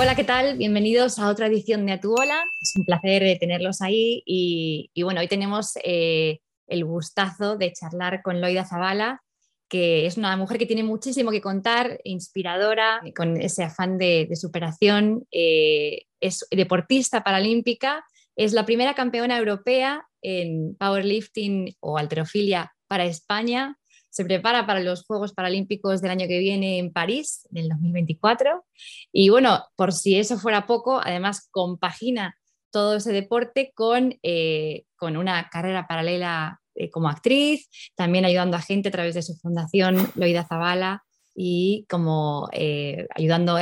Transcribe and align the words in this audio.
Hola, 0.00 0.14
¿qué 0.14 0.24
tal? 0.24 0.56
Bienvenidos 0.56 1.18
a 1.18 1.28
otra 1.28 1.46
edición 1.46 1.84
de 1.84 1.92
A 1.92 2.00
Tu 2.00 2.10
Hola. 2.10 2.42
Es 2.62 2.74
un 2.74 2.86
placer 2.86 3.22
eh, 3.22 3.36
tenerlos 3.38 3.82
ahí 3.82 4.22
y, 4.24 4.90
bueno, 5.02 5.20
hoy 5.20 5.28
tenemos 5.28 5.72
eh, 5.84 6.40
el 6.68 6.86
gustazo 6.86 7.58
de 7.58 7.70
charlar 7.74 8.22
con 8.22 8.40
Loida 8.40 8.64
Zavala, 8.64 9.22
que 9.68 10.06
es 10.06 10.16
una 10.16 10.34
mujer 10.38 10.56
que 10.56 10.64
tiene 10.64 10.84
muchísimo 10.84 11.30
que 11.30 11.42
contar, 11.42 12.00
inspiradora, 12.04 13.02
con 13.14 13.36
ese 13.36 13.62
afán 13.62 13.98
de, 13.98 14.26
superación. 14.36 15.26
Eh, 15.32 16.06
es 16.18 16.46
deportista 16.50 17.22
paralímpica, 17.22 18.02
es 18.36 18.54
la 18.54 18.64
primera 18.64 18.94
campeona 18.94 19.36
europea 19.36 20.08
en 20.22 20.76
powerlifting 20.76 21.76
o 21.80 21.98
alterofilia 21.98 22.72
para 22.88 23.04
España 23.04 23.78
se 24.10 24.24
prepara 24.24 24.66
para 24.66 24.80
los 24.80 25.04
Juegos 25.04 25.32
Paralímpicos 25.32 26.02
del 26.02 26.10
año 26.10 26.26
que 26.26 26.38
viene 26.38 26.78
en 26.78 26.92
París, 26.92 27.48
en 27.50 27.58
el 27.58 27.68
2024. 27.68 28.64
Y 29.12 29.28
bueno, 29.28 29.64
por 29.76 29.92
si 29.92 30.16
eso 30.16 30.38
fuera 30.38 30.66
poco, 30.66 31.00
además 31.02 31.48
compagina 31.50 32.36
todo 32.70 32.96
ese 32.96 33.12
deporte 33.12 33.72
con, 33.74 34.18
eh, 34.22 34.84
con 34.96 35.16
una 35.16 35.48
carrera 35.48 35.86
paralela 35.86 36.60
eh, 36.74 36.90
como 36.90 37.08
actriz, 37.08 37.68
también 37.94 38.24
ayudando 38.24 38.56
a 38.56 38.62
gente 38.62 38.88
a 38.88 38.92
través 38.92 39.14
de 39.14 39.22
su 39.22 39.34
fundación 39.36 40.10
Loida 40.14 40.46
Zavala 40.46 41.04
y 41.34 41.86
como 41.88 42.48
eh, 42.52 43.06
ayudando, 43.14 43.56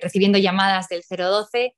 recibiendo 0.00 0.38
llamadas 0.38 0.88
del 0.88 1.02
012. 1.08 1.74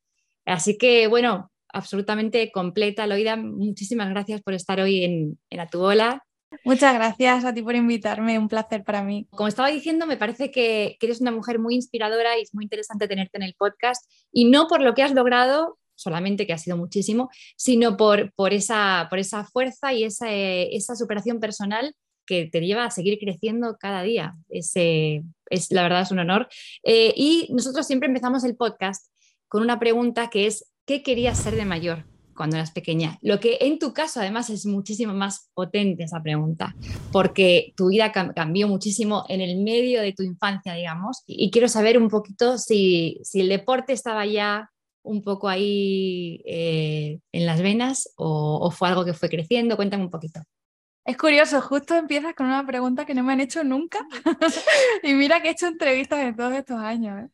Así 0.47 0.79
que 0.79 1.09
bueno, 1.09 1.51
absolutamente 1.69 2.51
completa, 2.53 3.07
Loida. 3.07 3.37
Muchísimas 3.37 4.11
gracias 4.11 4.41
por 4.43 4.55
estar 4.55 4.81
hoy 4.81 5.05
en, 5.05 5.39
en 5.51 5.61
Atuola 5.61 6.24
Muchas 6.65 6.95
gracias 6.95 7.45
a 7.45 7.53
ti 7.53 7.63
por 7.63 7.75
invitarme, 7.75 8.39
un 8.39 8.49
placer 8.49 8.85
para 8.85 9.03
mí. 9.03 9.27
Como 9.31 9.49
estaba 9.49 9.69
diciendo, 9.69 10.07
me 10.07 10.17
parece 10.17 10.51
que, 10.51 10.97
eres 11.01 11.21
una 11.21 11.31
mujer 11.31 11.59
muy 11.59 11.75
inspiradora 11.75 12.39
y 12.39 12.43
es 12.43 12.55
muy 12.55 12.65
interesante 12.65 13.09
tenerte 13.09 13.37
en 13.39 13.43
el 13.43 13.55
podcast 13.55 14.11
y 14.33 14.47
no 14.47 14.67
por 14.69 14.81
lo 14.81 14.95
que 14.95 15.03
has 15.03 15.13
logrado, 15.13 15.79
solamente 15.95 16.47
que 16.47 16.53
ha 16.53 16.59
sido 16.59 16.77
muchísimo, 16.77 17.31
sino 17.57 17.97
por, 17.97 18.33
por, 18.35 18.53
esa, 18.53 19.07
por 19.11 19.19
esa 19.19 19.45
fuerza 19.45 19.93
y 19.93 20.05
esa, 20.05 20.27
esa 20.31 20.97
superación 20.97 21.41
personal 21.41 21.95
que 22.27 22.47
te 22.47 22.61
lleva 22.61 22.85
a 22.85 22.91
seguir 22.91 23.19
creciendo 23.19 23.77
cada 23.79 24.03
día. 24.03 24.35
Es, 24.49 24.73
es 24.75 25.71
la 25.71 25.83
verdad, 25.83 26.03
es 26.03 26.11
un 26.11 26.21
honor. 26.21 26.49
Eh, 26.83 27.13
y 27.17 27.49
nosotros 27.53 27.87
siempre 27.87 28.09
empezamos 28.09 28.45
el 28.45 28.57
podcast 28.57 29.09
con 29.49 29.63
una 29.63 29.79
pregunta 29.79 30.31
que 30.31 30.47
es, 30.47 30.73
¿qué 30.87 31.03
querías 31.03 31.39
ser 31.39 31.55
de 31.55 31.65
mayor? 31.65 32.14
Cuando 32.35 32.57
eras 32.57 32.71
pequeña. 32.71 33.19
Lo 33.23 33.41
que 33.41 33.59
en 33.61 33.79
tu 33.79 33.93
caso 33.93 34.21
además 34.21 34.51
es 34.51 34.67
muchísimo 34.67 35.15
más 35.15 35.51
potente 35.55 36.05
esa 36.05 36.23
pregunta, 36.23 36.75
porque 37.13 37.73
tu 37.77 37.89
vida 37.89 38.13
cambió 38.13 38.69
muchísimo 38.69 39.25
en 39.29 39.41
el 39.41 39.59
medio 39.63 40.03
de 40.03 40.13
tu 40.13 40.23
infancia, 40.23 40.75
digamos, 40.75 41.23
y, 41.27 41.51
quiero 41.51 41.69
saber 41.69 41.99
un 41.99 42.09
poquito 42.09 42.59
si, 42.59 43.21
el 43.35 43.49
deporte 43.49 43.93
estaba 43.93 44.27
ya 44.27 44.71
un 45.03 45.23
poco 45.23 45.49
ahí 45.49 46.43
eh, 46.47 47.21
en 47.33 47.47
las 47.47 47.61
venas 47.61 48.13
o, 48.17 48.59
o 48.61 48.71
fue 48.71 48.89
algo 48.89 49.05
que 49.05 49.13
fue 49.13 49.29
creciendo. 49.29 49.77
Cuéntame 49.77 50.05
un 50.05 50.11
poquito. 50.11 50.41
Es 51.07 51.19
curioso, 51.19 51.61
justo 51.61 51.95
empiezas 51.95 52.35
con 52.35 52.47
una 52.47 52.65
pregunta 52.67 53.05
que 53.05 53.13
no 53.13 53.23
me 53.23 53.35
han 53.35 53.41
hecho 53.41 53.63
nunca. 53.63 53.99
y 55.03 55.13
mira 55.13 55.43
que 55.43 55.49
he 55.49 55.51
hecho 55.51 55.67
entrevistas 55.67 56.21
en 56.21 56.35
todos 56.35 56.55
estos 56.55 56.79
años. 56.79 57.25
¿eh? 57.25 57.29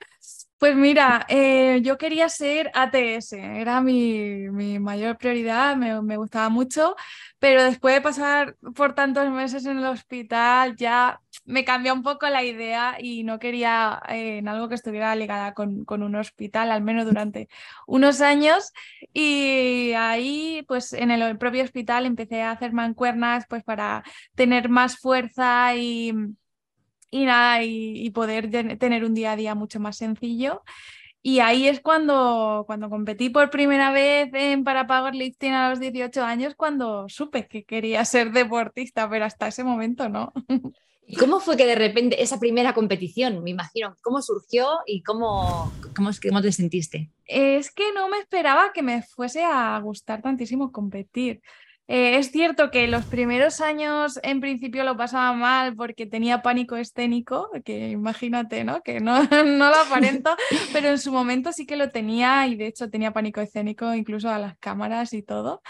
Pues 0.60 0.76
mira, 0.76 1.24
eh, 1.30 1.80
yo 1.82 1.96
quería 1.96 2.28
ser 2.28 2.70
ATS, 2.74 3.32
era 3.32 3.80
mi, 3.80 4.50
mayor 4.78 5.16
prioridad, 5.16 5.74
me, 5.74 6.16
gustaba 6.18 6.50
mucho, 6.50 6.96
pero 7.38 7.64
después 7.64 7.94
de 7.94 8.02
pasar 8.02 8.56
por 8.74 8.94
tantos 8.94 9.30
meses 9.30 9.64
en 9.64 9.78
el 9.78 9.86
hospital 9.86 10.76
ya 10.76 11.22
me 11.46 11.64
cambió 11.64 11.94
un 11.94 12.02
poco 12.02 12.28
la 12.28 12.44
idea 12.44 12.96
y 13.00 13.24
no 13.24 13.38
quería 13.38 14.02
eh, 14.10 14.38
en 14.38 14.48
algo 14.48 14.68
que 14.68 14.74
estuviera 14.74 15.16
ligada 15.16 15.54
con, 15.54 15.86
con, 15.86 16.02
un 16.02 16.14
hospital, 16.14 16.70
al 16.72 16.82
menos 16.82 17.06
durante 17.06 17.48
unos 17.86 18.20
años. 18.20 18.72
Y 19.14 19.92
ahí, 19.94 20.62
pues 20.68 20.92
en 20.92 21.10
el 21.10 21.38
propio 21.38 21.64
hospital 21.64 22.04
empecé 22.04 22.42
a 22.42 22.50
hacer 22.50 22.74
mancuernas 22.74 23.46
pues 23.48 23.64
para 23.64 24.04
tener 24.34 24.68
más 24.68 24.98
fuerza 24.98 25.74
y 25.74 26.12
y 27.10 27.24
nada, 27.24 27.62
y, 27.62 28.10
poder 28.10 28.50
tener 28.78 29.04
un 29.04 29.14
día 29.14 29.32
a 29.32 29.36
día 29.36 29.54
mucho 29.54 29.80
más 29.80 29.96
sencillo. 29.96 30.62
Y 31.22 31.40
ahí 31.40 31.68
es 31.68 31.80
cuando, 31.80 32.64
cuando 32.66 32.88
competí 32.88 33.28
por 33.28 33.50
primera 33.50 33.92
vez 33.92 34.30
en 34.32 34.64
para 34.64 34.86
powerlifting 34.86 35.52
a 35.52 35.68
los 35.70 35.80
18 35.80 36.24
años, 36.24 36.54
cuando 36.54 37.08
supe 37.08 37.46
que 37.46 37.64
quería 37.64 38.04
ser 38.06 38.32
deportista, 38.32 39.08
pero 39.10 39.26
hasta 39.26 39.48
ese 39.48 39.62
momento 39.62 40.08
no. 40.08 40.32
¿Y 41.06 41.16
cómo 41.16 41.40
fue 41.40 41.56
que 41.56 41.66
de 41.66 41.74
repente 41.74 42.22
esa 42.22 42.38
primera 42.38 42.72
competición, 42.72 43.42
me 43.42 43.50
imagino, 43.50 43.96
cómo 44.00 44.22
surgió 44.22 44.78
y 44.86 45.02
cómo, 45.02 45.72
cómo, 45.96 46.10
cómo 46.22 46.40
te 46.40 46.52
sentiste? 46.52 47.10
Es 47.26 47.72
que 47.72 47.92
no 47.92 48.08
me 48.08 48.18
esperaba 48.18 48.72
que 48.72 48.82
me 48.82 49.02
fuese 49.02 49.42
a 49.42 49.76
gustar 49.80 50.22
tantísimo 50.22 50.70
competir. 50.70 51.42
Eh, 51.92 52.18
es 52.18 52.30
cierto 52.30 52.70
que 52.70 52.86
los 52.86 53.04
primeros 53.06 53.60
años 53.60 54.20
en 54.22 54.40
principio 54.40 54.84
lo 54.84 54.96
pasaba 54.96 55.32
mal 55.32 55.74
porque 55.74 56.06
tenía 56.06 56.40
pánico 56.40 56.76
escénico, 56.76 57.50
que 57.64 57.88
imagínate, 57.88 58.62
¿no? 58.62 58.80
Que 58.82 59.00
no, 59.00 59.24
no 59.44 59.70
lo 59.70 59.74
aparento, 59.74 60.36
pero 60.72 60.90
en 60.90 60.98
su 61.00 61.10
momento 61.10 61.50
sí 61.52 61.66
que 61.66 61.74
lo 61.74 61.90
tenía 61.90 62.46
y 62.46 62.54
de 62.54 62.68
hecho 62.68 62.88
tenía 62.90 63.12
pánico 63.12 63.40
escénico 63.40 63.92
incluso 63.92 64.30
a 64.30 64.38
las 64.38 64.56
cámaras 64.58 65.12
y 65.14 65.24
todo. 65.24 65.62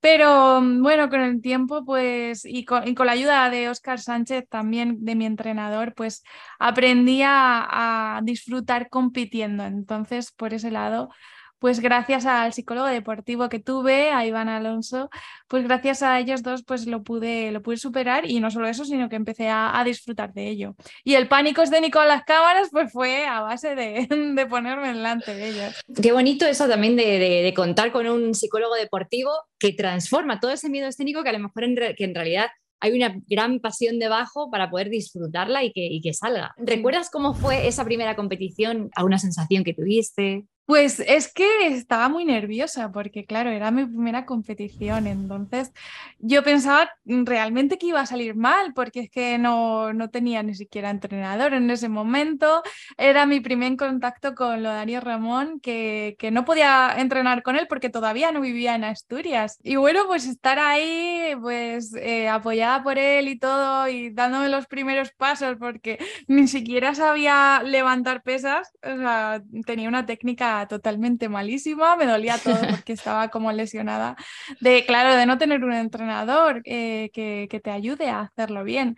Pero 0.00 0.62
bueno, 0.62 1.10
con 1.10 1.20
el 1.20 1.42
tiempo, 1.42 1.84
pues, 1.84 2.46
y 2.46 2.64
con, 2.64 2.84
la 3.04 3.12
ayuda 3.12 3.50
de 3.50 3.68
Oscar 3.68 4.00
Sánchez, 4.00 4.48
también 4.48 5.04
de 5.04 5.16
mi 5.16 5.26
entrenador, 5.26 5.92
pues 5.94 6.22
aprendí 6.58 7.20
a 7.24 8.20
disfrutar 8.22 8.88
compitiendo. 8.88 9.64
Entonces, 9.64 10.32
por 10.32 10.54
ese 10.54 10.70
lado, 10.70 11.10
pues 11.58 11.80
gracias 11.80 12.26
al 12.26 12.52
psicólogo 12.52 12.86
deportivo 12.86 13.48
que 13.48 13.58
tuve, 13.58 14.10
a 14.10 14.24
Iván 14.26 14.48
Alonso, 14.48 15.10
pues 15.48 15.64
gracias 15.64 16.02
a 16.02 16.18
ellos 16.18 16.42
dos 16.42 16.62
pues 16.62 16.86
lo 16.86 17.02
pude, 17.02 17.50
lo 17.52 17.62
pude 17.62 17.76
superar 17.76 18.28
y 18.30 18.40
no 18.40 18.50
solo 18.50 18.68
eso, 18.68 18.84
sino 18.84 19.08
que 19.08 19.16
empecé 19.16 19.48
a, 19.48 19.82
disfrutar 19.84 20.32
de 20.34 20.48
ello. 20.48 20.74
Y 21.04 21.14
el 21.14 21.28
pánico 21.28 21.62
escénico 21.62 21.98
a 21.98 22.06
las 22.06 22.24
cámaras 22.24 22.68
pues 22.70 22.92
fue 22.92 23.26
a 23.26 23.40
base 23.40 23.74
de, 23.74 24.06
de 24.34 24.46
ponerme 24.46 24.88
delante 24.88 25.34
de 25.34 25.48
ellos. 25.48 25.74
Qué 26.00 26.12
bonito 26.12 26.46
eso 26.46 26.68
también 26.68 26.96
de, 26.96 27.18
de, 27.18 27.54
contar 27.54 27.90
con 27.90 28.06
un 28.06 28.34
psicólogo 28.34 28.74
deportivo 28.74 29.30
que 29.58 29.72
transforma 29.72 30.40
todo 30.40 30.50
ese 30.50 30.68
miedo 30.68 30.88
escénico 30.88 31.22
que 31.22 31.30
a 31.30 31.32
lo 31.32 31.38
mejor 31.38 31.64
en, 31.64 31.76
que 31.96 32.04
en 32.04 32.14
realidad 32.14 32.48
hay 32.80 32.92
una 32.92 33.20
gran 33.26 33.60
pasión 33.60 33.98
debajo 33.98 34.50
para 34.50 34.70
poder 34.70 34.90
disfrutarla 34.90 35.64
y 35.64 35.72
que, 35.72 35.86
y 35.86 36.00
que 36.00 36.12
salga. 36.12 36.54
¿Recuerdas 36.58 37.10
cómo 37.10 37.34
fue 37.34 37.66
esa 37.66 37.84
primera 37.84 38.14
competición? 38.14 38.90
¿Alguna 38.94 39.18
sensación 39.18 39.64
que 39.64 39.74
tuviste? 39.74 40.44
Pues 40.68 41.00
es 41.00 41.32
que 41.32 41.46
estaba 41.68 42.10
muy 42.10 42.26
nerviosa 42.26 42.92
porque, 42.92 43.24
claro, 43.24 43.48
era 43.48 43.70
mi 43.70 43.86
primera 43.86 44.26
competición, 44.26 45.06
entonces 45.06 45.72
yo 46.18 46.42
pensaba 46.42 46.90
realmente 47.06 47.78
que 47.78 47.86
iba 47.86 48.02
a 48.02 48.06
salir 48.06 48.36
mal 48.36 48.74
porque 48.74 49.00
es 49.00 49.10
que 49.10 49.38
no, 49.38 49.94
no 49.94 50.10
tenía 50.10 50.42
ni 50.42 50.54
siquiera 50.54 50.90
entrenador 50.90 51.54
en 51.54 51.70
ese 51.70 51.88
momento, 51.88 52.62
era 52.98 53.24
mi 53.24 53.40
primer 53.40 53.78
contacto 53.78 54.34
con 54.34 54.62
lo 54.62 54.68
Darío 54.68 55.00
Ramón, 55.00 55.58
que, 55.60 56.16
que 56.18 56.30
no 56.30 56.44
podía 56.44 56.96
entrenar 56.98 57.42
con 57.42 57.56
él 57.56 57.66
porque 57.66 57.88
todavía 57.88 58.30
no 58.30 58.42
vivía 58.42 58.74
en 58.74 58.84
Asturias. 58.84 59.58
Y 59.62 59.76
bueno, 59.76 60.02
pues 60.06 60.26
estar 60.26 60.58
ahí, 60.58 61.34
pues 61.40 61.94
eh, 61.94 62.28
apoyada 62.28 62.82
por 62.82 62.98
él 62.98 63.28
y 63.28 63.38
todo 63.38 63.88
y 63.88 64.10
dándome 64.10 64.50
los 64.50 64.66
primeros 64.66 65.12
pasos 65.12 65.56
porque 65.58 65.98
ni 66.26 66.46
siquiera 66.46 66.94
sabía 66.94 67.62
levantar 67.64 68.22
pesas, 68.22 68.70
o 68.82 68.96
sea, 68.98 69.42
tenía 69.64 69.88
una 69.88 70.04
técnica 70.04 70.57
totalmente 70.66 71.28
malísima, 71.28 71.94
me 71.96 72.06
dolía 72.06 72.38
todo 72.38 72.58
porque 72.70 72.94
estaba 72.94 73.28
como 73.28 73.52
lesionada, 73.52 74.16
de, 74.60 74.84
claro, 74.86 75.14
de 75.14 75.26
no 75.26 75.38
tener 75.38 75.62
un 75.62 75.74
entrenador 75.74 76.62
eh, 76.64 77.10
que, 77.12 77.46
que 77.50 77.60
te 77.60 77.70
ayude 77.70 78.08
a 78.08 78.22
hacerlo 78.22 78.64
bien. 78.64 78.96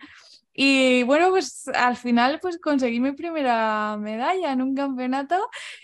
Y 0.53 1.03
bueno, 1.03 1.29
pues 1.29 1.69
al 1.69 1.95
final 1.95 2.39
pues 2.41 2.59
conseguí 2.59 2.99
mi 2.99 3.13
primera 3.13 3.95
medalla 3.97 4.51
en 4.51 4.61
un 4.61 4.75
campeonato 4.75 5.37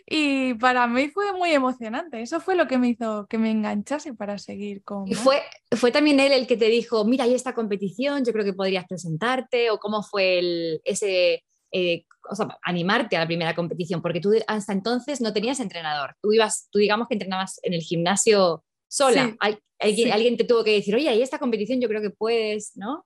y 0.06 0.56
para 0.56 0.88
mí 0.88 1.07
fue 1.10 1.31
muy 1.34 1.51
emocionante. 1.51 2.22
Eso 2.22 2.42
fue 2.42 2.56
lo 2.56 2.68
que 2.68 2.78
me 2.78 2.90
hizo 2.90 3.28
que 3.28 3.38
me 3.38 3.50
enganchase 3.50 4.13
para 4.13 4.38
seguir 4.38 4.84
con... 4.84 5.07
¿Y 5.07 5.16
fue, 5.16 5.42
fue 5.72 5.92
también 5.92 6.19
él 6.19 6.34
el 6.34 6.48
que 6.48 6.57
te 6.57 6.68
dijo, 6.68 7.06
mira, 7.06 7.24
hay 7.24 7.34
esta 7.34 7.54
competición, 7.54 8.25
yo 8.25 8.34
creo 8.34 8.44
que 8.44 8.54
podrías 8.54 8.86
presentarte? 8.86 9.72
¿O 9.72 9.80
cómo 9.80 10.04
fue 10.04 10.40
el, 10.40 10.81
ese 10.84 11.46
eh, 11.72 12.06
o 12.30 12.36
sea, 12.36 12.58
animarte 12.64 13.16
a 13.16 13.22
la 13.22 13.28
primera 13.28 13.56
competición, 13.56 14.02
porque 14.02 14.19
tú 14.19 14.34
hasta 14.48 14.74
entonces 14.74 15.22
no 15.22 15.34
tenías 15.34 15.60
entrenador. 15.60 16.16
Tú 16.22 16.34
ibas, 16.34 16.68
tú 16.72 16.80
digamos 16.80 17.08
que 17.08 17.16
entrenabas 17.16 17.60
en 17.64 17.74
el 17.74 17.81
gimnasio 17.81 18.64
sola. 18.88 19.36
alguien, 19.80 20.12
alguien, 20.12 20.38
te 20.38 20.44
tuvo 20.44 20.64
que 20.64 20.74
decir, 20.74 20.96
oye, 20.96 21.10
hay 21.10 21.22
esta 21.22 21.40
competición, 21.40 21.80
yo 21.81 21.88
creo 21.88 22.02
que 22.02 22.10
puedes, 22.10 22.75
¿no? 22.75 23.06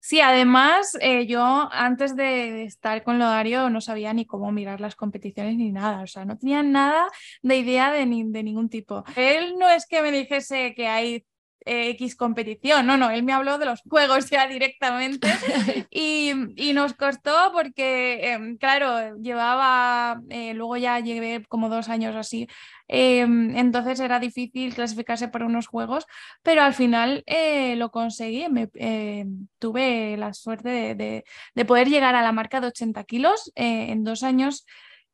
Sí, 0.00 0.20
además 0.20 0.98
eh, 1.00 1.26
yo 1.26 1.42
antes 1.72 2.14
de 2.14 2.64
estar 2.64 3.02
con 3.04 3.18
Lodario 3.18 3.70
no 3.70 3.80
sabía 3.80 4.12
ni 4.12 4.26
cómo 4.26 4.52
mirar 4.52 4.78
las 4.78 4.96
competiciones 4.96 5.56
ni 5.56 5.72
nada, 5.72 6.02
o 6.02 6.06
sea, 6.06 6.26
no 6.26 6.36
tenía 6.36 6.62
nada 6.62 7.08
de 7.40 7.56
idea 7.56 7.90
de, 7.90 8.00
de 8.00 8.42
ningún 8.42 8.68
tipo. 8.68 9.02
Él 9.16 9.54
no 9.58 9.66
es 9.70 9.86
que 9.86 10.02
me 10.02 10.12
dijese 10.12 10.74
que 10.74 10.88
hay 10.88 11.24
X 11.64 12.16
competición, 12.16 12.86
no, 12.86 12.96
no, 12.96 13.10
él 13.10 13.22
me 13.22 13.32
habló 13.32 13.58
de 13.58 13.64
los 13.64 13.80
juegos 13.82 14.28
ya 14.28 14.46
directamente 14.46 15.28
y, 15.90 16.32
nos 16.74 16.94
costó 16.94 17.52
porque, 17.52 18.32
em, 18.32 18.56
claro, 18.56 19.16
llevaba, 19.16 20.20
eh, 20.28 20.54
luego 20.54 20.76
ya 20.76 20.98
llegué 21.00 21.44
como 21.48 21.68
dos 21.68 21.88
años 21.88 22.16
así, 22.16 22.48
em, 22.88 23.56
entonces 23.56 24.00
era 24.00 24.18
difícil 24.18 24.74
clasificarse 24.74 25.28
para 25.28 25.46
unos 25.46 25.66
juegos, 25.66 26.06
pero 26.42 26.62
al 26.62 26.74
final 26.74 27.22
eh, 27.26 27.76
lo 27.76 27.90
conseguí, 27.90 28.48
me, 28.48 28.68
em, 28.74 29.46
tuve 29.58 30.16
la 30.16 30.34
suerte 30.34 30.94
de, 30.94 31.24
de, 31.54 31.64
poder 31.64 31.88
llegar 31.88 32.14
a 32.14 32.22
la 32.22 32.32
marca 32.32 32.60
de 32.60 32.66
80 32.68 33.04
kilos 33.04 33.52
en 33.54 34.04
dos 34.04 34.22
años 34.22 34.66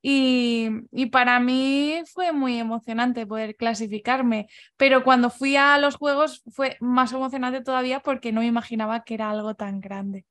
y, 0.03 1.07
para 1.13 1.41
mí 1.41 2.03
fue 2.13 2.33
muy 2.33 2.59
emocionante 2.59 3.27
poder 3.27 3.57
clasificarme, 3.57 4.49
pero 4.77 5.05
cuando 5.05 5.31
fui 5.31 5.57
a 5.57 5.79
los 5.79 5.97
Juegos 5.97 6.43
fue 6.51 6.77
más 6.81 7.13
emocionante 7.13 7.61
todavía 7.63 8.01
porque 8.01 8.33
no 8.33 8.41
me 8.41 8.47
imaginaba 8.47 9.05
que 9.05 9.15
era 9.15 9.31
algo 9.31 9.55
tan 9.55 9.81
grande. 9.81 10.25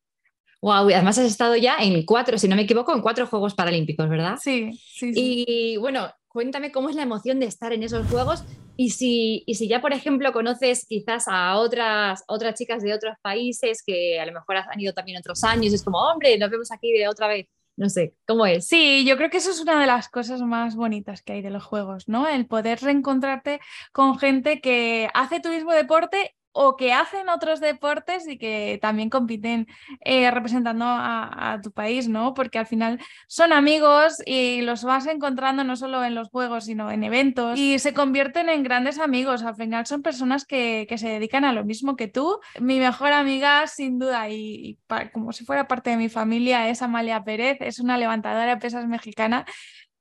Wow, 0.62 0.90
además 0.90 1.18
has 1.18 1.26
estado 1.26 1.56
ya 1.56 1.78
en 1.80 2.04
cuatro, 2.06 2.38
si 2.38 2.48
no 2.48 2.56
me 2.56 2.64
equivoco, 2.64 2.94
en 2.94 3.02
cuatro 3.02 3.28
Juegos 3.28 3.56
Paralímpicos, 3.56 4.10
¿verdad? 4.10 4.38
Sí, 4.42 4.72
sí. 4.74 5.14
sí. 5.14 5.46
Y 5.48 5.78
bueno, 5.78 6.12
cuéntame 6.28 6.72
cómo 6.72 6.90
es 6.90 6.96
la 6.96 7.04
emoción 7.04 7.40
de 7.40 7.46
estar 7.46 7.72
en 7.72 7.84
esos 7.84 8.08
Juegos 8.08 8.44
y 8.76 8.92
si, 8.92 9.44
y 9.46 9.56
si 9.56 9.68
ya, 9.68 9.82
por 9.82 9.92
ejemplo, 9.92 10.32
conoces 10.32 10.86
quizás 10.88 11.26
a 11.28 11.58
otras, 11.58 12.24
otras 12.28 12.56
chicas 12.56 12.82
de 12.82 12.94
otros 12.94 13.16
países 13.22 13.84
que 13.86 14.20
a 14.20 14.26
lo 14.26 14.32
mejor 14.32 14.56
han 14.58 14.80
ido 14.80 14.94
también 14.94 15.20
otros 15.20 15.44
años, 15.44 15.74
es 15.74 15.84
como, 15.84 16.00
hombre, 16.00 16.38
nos 16.38 16.50
vemos 16.50 16.72
aquí 16.72 16.94
de 16.94 17.08
otra 17.08 17.28
vez. 17.28 17.48
No 17.80 17.90
sé, 17.90 18.14
¿cómo 18.28 18.46
es? 18.46 18.68
Sí, 18.68 19.06
yo 19.06 19.16
creo 19.16 19.30
que 19.30 19.38
eso 19.38 19.52
es 19.52 19.62
una 19.62 19.80
de 19.80 19.88
las 19.88 20.10
cosas 20.10 20.42
más 20.42 20.76
bonitas 20.76 21.22
que 21.22 21.32
hay 21.32 21.42
de 21.42 21.50
los 21.50 21.64
juegos, 21.64 22.10
¿no? 22.10 22.28
El 22.28 22.46
poder 22.46 22.80
reencontrarte 22.82 23.62
con 23.94 24.20
gente 24.20 24.60
que 24.60 25.10
hace 25.14 25.40
tu 25.40 25.48
mismo 25.48 25.72
deporte 25.72 26.36
o 26.52 26.76
que 26.76 26.94
hacen 26.94 27.30
otros 27.30 27.60
deportes 27.60 28.28
y 28.28 28.38
que 28.38 28.80
también 28.82 29.10
compiten 29.10 29.68
eh, 30.02 30.30
representando 30.32 30.86
a, 30.88 31.60
tu 31.64 31.72
país, 31.72 32.08
¿no? 32.08 32.34
Porque 32.34 32.60
al 32.60 32.66
final 32.66 33.00
son 33.28 33.54
amigos 33.54 34.22
y 34.26 34.62
los 34.62 34.84
vas 34.84 35.08
encontrando 35.08 35.64
no 35.64 35.76
solo 35.76 36.04
en 36.04 36.16
los 36.16 36.30
juegos, 36.30 36.66
sino 36.66 36.92
en 36.92 37.04
eventos 37.04 37.58
y 37.58 37.80
se 37.80 37.94
convierten 37.94 38.50
en 38.50 38.64
grandes 38.64 39.00
amigos. 39.00 39.44
Al 39.44 39.56
final 39.56 39.86
son 39.86 40.02
personas 40.02 40.46
que, 40.46 40.86
que 40.88 40.98
se 40.98 41.10
dedican 41.10 41.46
a 41.46 41.54
lo 41.54 41.66
mismo 41.66 41.96
que 41.96 42.08
tú. 42.08 42.40
Mi 42.60 42.80
mejor 42.80 43.14
amiga, 43.14 43.68
sin 43.68 44.00
duda, 44.00 44.30
y, 44.30 44.78
como 45.14 45.34
si 45.34 45.46
fuera 45.46 45.68
parte 45.68 45.92
de 45.92 45.98
mi 45.98 46.10
familia, 46.10 46.70
es 46.70 46.82
Amalia 46.82 47.24
Pérez, 47.24 47.58
es 47.62 47.80
una 47.80 47.98
levantadora 47.98 48.56
de 48.56 48.58
pesas 48.58 48.88
mexicana 48.88 49.46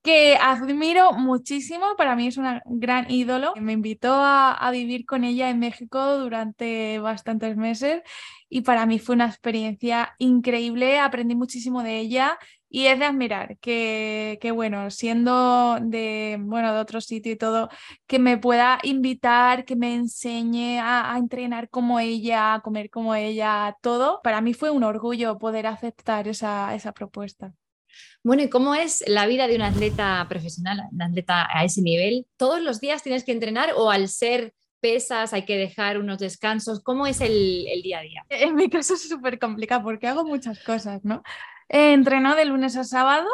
que 0.08 0.38
admiro 0.40 1.12
muchísimo, 1.12 1.94
para 1.98 2.16
mí 2.16 2.28
es 2.28 2.38
una 2.38 2.62
gran 2.64 3.10
ídolo. 3.10 3.52
Me 3.56 3.74
invitó 3.74 4.14
a, 4.14 4.70
vivir 4.72 5.04
con 5.04 5.22
ella 5.22 5.50
en 5.50 5.58
México 5.58 6.16
durante 6.16 6.98
bastantes 6.98 7.58
meses 7.58 8.00
y 8.48 8.62
para 8.62 8.86
mí 8.86 8.98
fue 9.00 9.16
una 9.16 9.26
experiencia 9.26 10.14
increíble, 10.16 10.98
aprendí 10.98 11.34
muchísimo 11.34 11.82
de 11.82 11.98
ella 11.98 12.38
y 12.70 12.86
es 12.86 12.98
de 12.98 13.04
admirar 13.04 13.58
que, 13.58 14.38
bueno, 14.54 14.90
siendo 14.90 15.76
de, 15.78 16.38
bueno, 16.40 16.72
de 16.72 16.80
otro 16.80 17.02
sitio 17.02 17.32
y 17.32 17.36
todo, 17.36 17.68
que 18.06 18.18
me 18.18 18.38
pueda 18.38 18.78
invitar, 18.84 19.66
que 19.66 19.76
me 19.76 19.94
enseñe 19.94 20.78
a, 20.80 21.12
a 21.12 21.18
entrenar 21.18 21.68
como 21.68 22.00
ella, 22.00 22.54
a 22.54 22.60
comer 22.62 22.88
como 22.88 23.14
ella, 23.14 23.76
todo. 23.82 24.22
Para 24.22 24.40
mí 24.40 24.54
fue 24.54 24.70
un 24.70 24.84
orgullo 24.84 25.36
poder 25.38 25.66
aceptar 25.66 26.28
esa, 26.28 26.74
esa 26.74 26.92
propuesta. 26.92 27.52
Bueno, 28.28 28.42
¿y 28.42 28.50
cómo 28.50 28.74
es 28.74 29.02
la 29.06 29.26
vida 29.26 29.46
de 29.46 29.56
un 29.56 29.62
atleta 29.62 30.26
profesional, 30.28 30.82
un 30.92 31.00
atleta 31.00 31.48
a 31.50 31.64
ese 31.64 31.80
nivel? 31.80 32.26
¿Todos 32.36 32.60
los 32.60 32.78
días 32.78 33.02
tienes 33.02 33.24
que 33.24 33.32
entrenar 33.32 33.70
o 33.74 33.90
al 33.90 34.06
ser 34.06 34.52
pesas 34.80 35.32
hay 35.32 35.46
que 35.46 35.56
dejar 35.56 35.96
unos 35.96 36.18
descansos? 36.18 36.82
¿Cómo 36.82 37.06
es 37.06 37.22
el, 37.22 37.64
día 37.82 38.00
a 38.00 38.02
día? 38.02 38.26
En 38.28 38.54
mi 38.54 38.68
caso 38.68 38.92
es 38.92 39.08
súper 39.08 39.38
complicado 39.38 39.82
porque 39.82 40.08
hago 40.08 40.26
muchas 40.26 40.62
cosas, 40.62 41.06
¿no? 41.06 41.22
entreno 41.70 42.36
de 42.36 42.44
lunes 42.44 42.76
a 42.76 42.84
sábado 42.84 43.30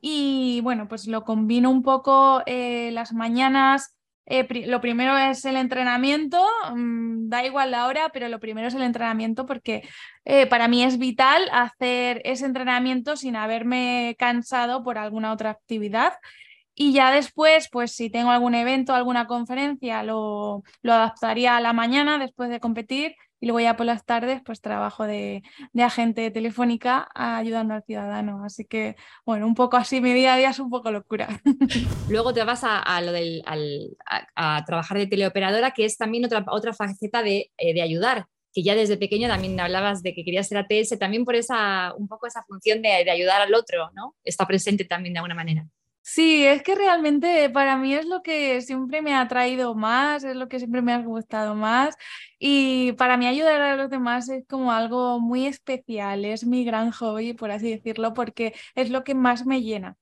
y 0.00 0.60
bueno, 0.62 0.86
pues 0.86 1.08
lo 1.08 1.24
combino 1.24 1.68
un 1.68 1.82
poco 1.82 2.44
eh, 2.46 2.92
las 2.92 3.12
mañanas 3.12 3.96
eh, 4.30 4.46
lo 4.66 4.80
primero 4.80 5.18
es 5.18 5.44
el 5.44 5.56
entrenamiento, 5.56 6.40
mm, 6.72 7.28
da 7.28 7.44
igual 7.44 7.72
la 7.72 7.86
hora, 7.86 8.10
pero 8.12 8.28
lo 8.28 8.38
primero 8.38 8.68
es 8.68 8.74
el 8.74 8.82
entrenamiento 8.82 9.44
porque 9.44 9.82
eh, 10.24 10.46
para 10.46 10.68
mí 10.68 10.84
es 10.84 10.98
vital 10.98 11.48
hacer 11.52 12.22
ese 12.24 12.46
entrenamiento 12.46 13.16
sin 13.16 13.34
haberme 13.34 14.14
cansado 14.18 14.84
por 14.84 14.98
alguna 14.98 15.32
otra 15.32 15.50
actividad. 15.50 16.14
Y 16.74 16.92
ya 16.92 17.10
después, 17.10 17.68
pues 17.70 17.92
si 17.92 18.08
tengo 18.08 18.30
algún 18.30 18.54
evento, 18.54 18.94
alguna 18.94 19.26
conferencia, 19.26 20.04
lo, 20.04 20.62
lo 20.82 20.92
adaptaría 20.92 21.56
a 21.56 21.60
la 21.60 21.72
mañana 21.72 22.16
después 22.18 22.50
de 22.50 22.60
competir 22.60 23.16
y 23.40 23.46
luego 23.46 23.60
ya 23.60 23.76
por 23.76 23.86
las 23.86 24.04
tardes 24.04 24.42
pues 24.44 24.60
trabajo 24.60 25.06
de, 25.06 25.42
agente 25.78 26.30
telefónica 26.30 27.08
ayudando 27.14 27.74
al 27.74 27.82
ciudadano. 27.84 28.44
Así 28.44 28.64
que 28.66 28.96
bueno, 29.24 29.46
un 29.46 29.54
poco 29.54 29.76
así 29.76 30.00
mi 30.00 30.12
día 30.12 30.34
a 30.34 30.36
día 30.36 30.50
es 30.50 30.58
un 30.58 30.70
poco 30.70 30.90
locura. 30.90 31.40
Luego 32.08 32.32
te 32.32 32.44
vas 32.44 32.62
a, 32.64 32.82
a, 32.84 34.64
trabajar 34.64 34.98
de 34.98 35.06
teleoperadora, 35.06 35.72
que 35.72 35.84
es 35.84 35.96
también 35.96 36.24
otra, 36.24 36.44
otra 36.48 36.74
faceta 36.74 37.22
de, 37.22 37.50
eh, 37.56 37.74
de 37.74 37.82
ayudar 37.82 38.26
que 38.52 38.64
ya 38.64 38.74
desde 38.74 38.96
pequeño 38.96 39.28
también 39.28 39.60
hablabas 39.60 40.02
de 40.02 40.12
que 40.12 40.24
querías 40.24 40.48
ser 40.48 40.58
ATS, 40.58 40.98
también 40.98 41.24
por 41.24 41.36
esa, 41.36 41.94
un 41.94 42.08
poco 42.08 42.26
esa 42.26 42.42
función 42.42 42.82
de, 42.82 42.88
de, 43.04 43.10
ayudar 43.10 43.40
al 43.40 43.54
otro, 43.54 43.90
¿no? 43.94 44.16
Está 44.24 44.44
presente 44.44 44.84
también 44.84 45.14
de 45.14 45.18
alguna 45.20 45.36
manera. 45.36 45.68
Sí, 46.02 46.44
es 46.46 46.62
que 46.62 46.74
realmente 46.74 47.50
para 47.50 47.76
mí 47.76 47.94
es 47.94 48.06
lo 48.06 48.22
que 48.22 48.60
siempre 48.62 49.02
me 49.02 49.14
ha 49.14 49.28
traído 49.28 49.74
más, 49.74 50.24
es 50.24 50.34
lo 50.34 50.48
que 50.48 50.58
siempre 50.58 50.82
me 50.82 50.92
ha 50.92 50.98
gustado 51.02 51.54
más 51.54 51.94
y 52.38 52.92
para 52.92 53.16
mí 53.16 53.26
ayudar 53.26 53.60
a 53.60 53.76
los 53.76 53.90
demás 53.90 54.28
es 54.28 54.44
como 54.48 54.72
algo 54.72 55.20
muy 55.20 55.46
especial, 55.46 56.24
es 56.24 56.44
mi 56.46 56.64
gran 56.64 56.90
hobby, 56.90 57.34
por 57.34 57.50
así 57.50 57.70
decirlo, 57.70 58.12
porque 58.14 58.54
es 58.74 58.90
lo 58.90 59.04
que 59.04 59.14
más 59.14 59.46
me 59.46 59.62
llena. 59.62 59.96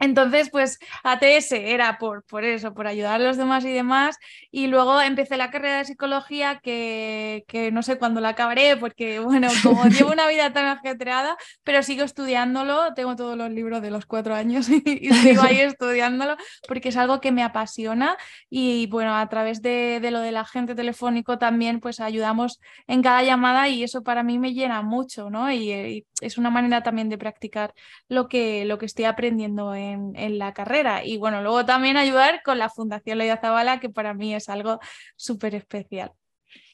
Entonces, 0.00 0.50
pues 0.50 0.78
ATS 1.02 1.52
era 1.52 1.98
por, 1.98 2.22
por 2.24 2.44
eso, 2.44 2.72
por 2.74 2.86
ayudar 2.86 3.20
a 3.20 3.24
los 3.24 3.36
demás 3.36 3.64
y 3.64 3.72
demás. 3.72 4.16
Y 4.50 4.68
luego 4.68 5.00
empecé 5.00 5.36
la 5.36 5.50
carrera 5.50 5.78
de 5.78 5.84
psicología 5.84 6.60
que, 6.62 7.44
que 7.48 7.72
no 7.72 7.82
sé 7.82 7.98
cuándo 7.98 8.20
la 8.20 8.30
acabaré, 8.30 8.76
porque 8.76 9.18
bueno, 9.20 9.48
como 9.62 9.86
llevo 9.86 10.12
una 10.12 10.28
vida 10.28 10.52
tan 10.52 10.66
ajetreada, 10.66 11.36
pero 11.64 11.82
sigo 11.82 12.04
estudiándolo, 12.04 12.94
tengo 12.94 13.16
todos 13.16 13.36
los 13.36 13.50
libros 13.50 13.82
de 13.82 13.90
los 13.90 14.06
cuatro 14.06 14.34
años 14.34 14.68
y, 14.70 15.10
sigo 15.12 15.42
ahí 15.42 15.60
estudiándolo 15.60 16.36
porque 16.66 16.90
es 16.90 16.96
algo 16.96 17.20
que 17.20 17.32
me 17.32 17.42
apasiona. 17.42 18.16
Y 18.50 18.86
bueno, 18.88 19.16
a 19.16 19.28
través 19.28 19.62
de, 19.62 19.98
de 20.00 20.10
lo 20.10 20.20
del 20.20 20.36
agente 20.36 20.74
telefónico 20.74 21.38
también, 21.38 21.80
pues 21.80 22.00
ayudamos 22.00 22.60
en 22.86 23.02
cada 23.02 23.22
llamada 23.22 23.68
y 23.68 23.82
eso 23.82 24.02
para 24.02 24.22
mí 24.22 24.38
me 24.38 24.54
llena 24.54 24.82
mucho, 24.82 25.30
¿no? 25.30 25.50
Y, 25.50 25.72
y 25.72 26.06
es 26.20 26.38
una 26.38 26.50
manera 26.50 26.82
también 26.82 27.08
de 27.08 27.18
practicar 27.18 27.74
lo 28.08 28.28
que, 28.28 28.64
lo 28.64 28.78
que 28.78 28.86
estoy 28.86 29.04
aprendiendo 29.04 29.74
en 29.74 29.87
en, 29.92 30.38
la 30.38 30.52
carrera. 30.54 31.04
Y 31.04 31.16
bueno, 31.16 31.42
luego 31.42 31.64
también 31.64 31.96
ayudar 31.96 32.42
con 32.42 32.58
la 32.58 32.68
Fundación 32.68 33.18
Leida 33.18 33.38
Zabala, 33.40 33.80
que 33.80 33.88
para 33.88 34.14
mí 34.14 34.34
es 34.34 34.48
algo 34.48 34.80
súper 35.16 35.54
especial. 35.54 36.12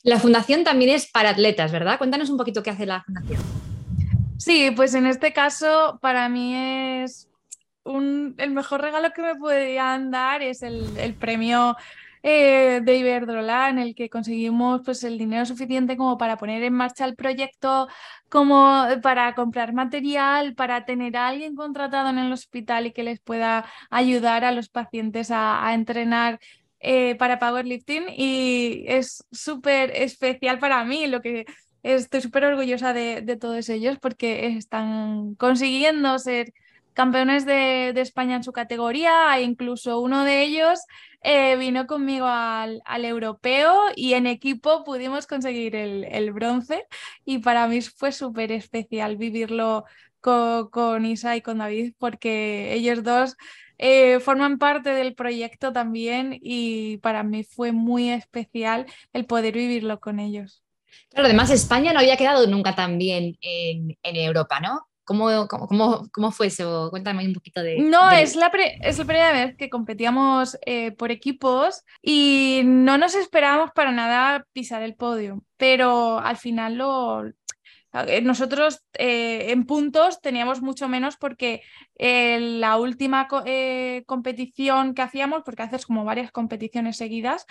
La 0.03 0.19
fundación 0.19 0.65
también 0.65 0.91
es 0.91 1.11
para 1.11 1.31
atletas, 1.31 1.73
¿verdad? 1.73 1.99
Cuéntanos 1.99 2.31
un 2.31 2.37
poquito 2.37 2.63
qué 2.63 2.71
hace 2.71 2.87
la 2.87 3.03
fundación. 3.03 3.41
Sí, 4.39 4.71
pues 4.75 4.95
en 4.95 5.07
este 5.07 5.33
caso 5.33 5.99
para 6.03 6.29
mí 6.29 6.55
es 6.55 7.29
un, 7.85 8.35
el 8.39 8.51
mejor 8.51 8.83
regalo 8.83 9.13
que 9.13 9.23
me 9.23 9.37
podrían 9.37 10.11
dar 10.11 10.43
es 10.43 10.63
el, 10.63 10.87
el 10.99 11.15
premio 11.15 11.77
eh, 12.27 12.81
de 12.83 12.97
Iberdrola 12.97 13.69
en 13.69 13.79
el 13.79 13.95
que 13.95 14.09
conseguimos 14.09 14.81
pues, 14.83 15.05
el 15.05 15.19
dinero 15.19 15.45
suficiente 15.45 15.99
como 15.99 16.17
para 16.17 16.39
poner 16.39 16.63
en 16.63 16.73
marcha 16.73 17.05
el 17.05 17.17
proyecto, 17.17 17.87
como 18.31 18.87
para 19.03 19.35
comprar 19.35 19.75
material, 19.75 20.55
para 20.55 20.87
tener 20.87 21.19
a 21.19 21.29
alguien 21.29 21.55
contratado 21.55 22.09
en 22.09 22.19
el 22.19 22.33
hospital 22.33 22.87
y 22.87 22.93
que 22.93 23.03
les 23.03 23.21
pueda 23.21 23.67
ayudar 23.91 24.43
a 24.47 24.53
los 24.53 24.71
pacientes 24.71 25.31
a, 25.31 25.75
entrenar 25.75 26.41
eh, 26.81 27.15
para 27.17 27.39
powerlifting. 27.39 28.05
Y 28.17 28.85
es 28.89 29.27
súper 29.31 29.91
especial 29.95 30.59
para 30.59 30.83
mí 30.85 31.07
lo 31.07 31.21
que 31.21 31.45
estoy 31.83 32.23
súper 32.23 32.47
orgullosa 32.47 32.95
de, 32.95 33.21
de, 33.21 33.37
todos 33.37 33.69
ellos 33.69 33.99
porque 34.01 34.47
están 34.47 35.35
consiguiendo 35.35 36.19
ser 36.19 36.55
campeones 36.95 37.45
de, 37.45 37.91
España 38.01 38.37
en 38.37 38.45
su 38.45 38.53
categoría 38.53 39.37
e 39.37 39.43
incluso 39.43 40.01
uno 40.01 40.25
de 40.25 40.43
ellos 40.43 40.81
eh, 41.23 41.57
vino 41.57 41.87
conmigo 41.87 42.27
al, 42.27 42.83
europeo 43.05 43.75
y 43.97 44.15
en 44.15 44.27
equipo 44.27 44.85
pudimos 44.85 45.27
conseguir 45.27 45.75
el, 45.75 46.33
bronce 46.33 46.87
y 47.25 47.39
para 47.39 47.67
mí 47.67 47.81
fue 47.83 48.13
súper 48.13 48.53
especial 48.53 49.17
vivirlo 49.17 49.85
con, 50.21 51.05
Isa 51.05 51.37
y 51.37 51.43
con 51.43 51.59
David 51.59 51.95
porque 51.99 52.73
ellos 52.75 53.03
dos 53.03 53.37
eh, 53.77 54.21
forman 54.21 54.59
parte 54.59 54.91
del 54.91 55.15
proyecto 55.15 55.73
también 55.73 56.39
y 56.41 56.99
para 56.99 57.23
mí 57.23 57.45
fue 57.45 57.73
muy 57.73 58.11
especial 58.11 58.87
el 59.13 59.27
poder 59.27 59.55
vivirlo 59.55 60.01
con 60.01 60.21
ellos. 60.21 60.63
Además 61.15 61.51
España 61.51 61.93
no 61.93 61.99
había 61.99 62.17
quedado 62.17 62.47
nunca 62.47 62.75
tan 62.75 62.99
bien 62.99 63.37
en, 63.41 63.99
en 64.03 64.17
Europa, 64.17 64.61
¿no? 64.61 64.87
¿Cómo, 65.05 65.47
cómo, 65.49 66.09
cómo, 66.13 66.33
fue 66.33 66.47
eso? 66.47 66.89
Cuéntame 66.91 67.27
un 67.27 67.35
poquito 67.35 67.63
de... 67.63 67.79
No, 67.79 68.11
Es, 68.11 68.37
la 68.37 68.51
es 68.83 68.99
la 68.99 69.05
primera 69.05 69.33
vez 69.33 69.57
que 69.57 69.71
competíamos 69.71 70.59
eh, 70.67 70.93
por 70.93 71.11
equipos 71.11 71.83
y 72.03 72.63
no 72.65 72.99
nos 72.99 73.15
esperábamos 73.15 73.71
para 73.75 73.93
nada 73.93 74.47
pisar 74.53 74.83
el 74.83 74.95
podio, 74.95 75.43
pero 75.57 76.19
al 76.19 76.37
final 76.37 76.77
lo, 76.77 77.25
eh, 77.95 78.21
nosotros 78.23 78.85
eh, 78.95 79.53
en 79.53 79.65
puntos 79.67 80.21
teníamos 80.21 80.61
mucho 80.61 80.89
menos 80.89 81.17
porque 81.17 81.63
eh, 81.97 82.41
la 82.41 82.77
última 82.77 83.29
competición 84.07 84.95
que 84.95 85.03
hacíamos, 85.03 85.43
porque 85.45 85.63
haces 85.63 85.87
como 85.87 86.05
varias 86.05 86.33
competiciones 86.33 86.97
seguidas, 86.97 87.47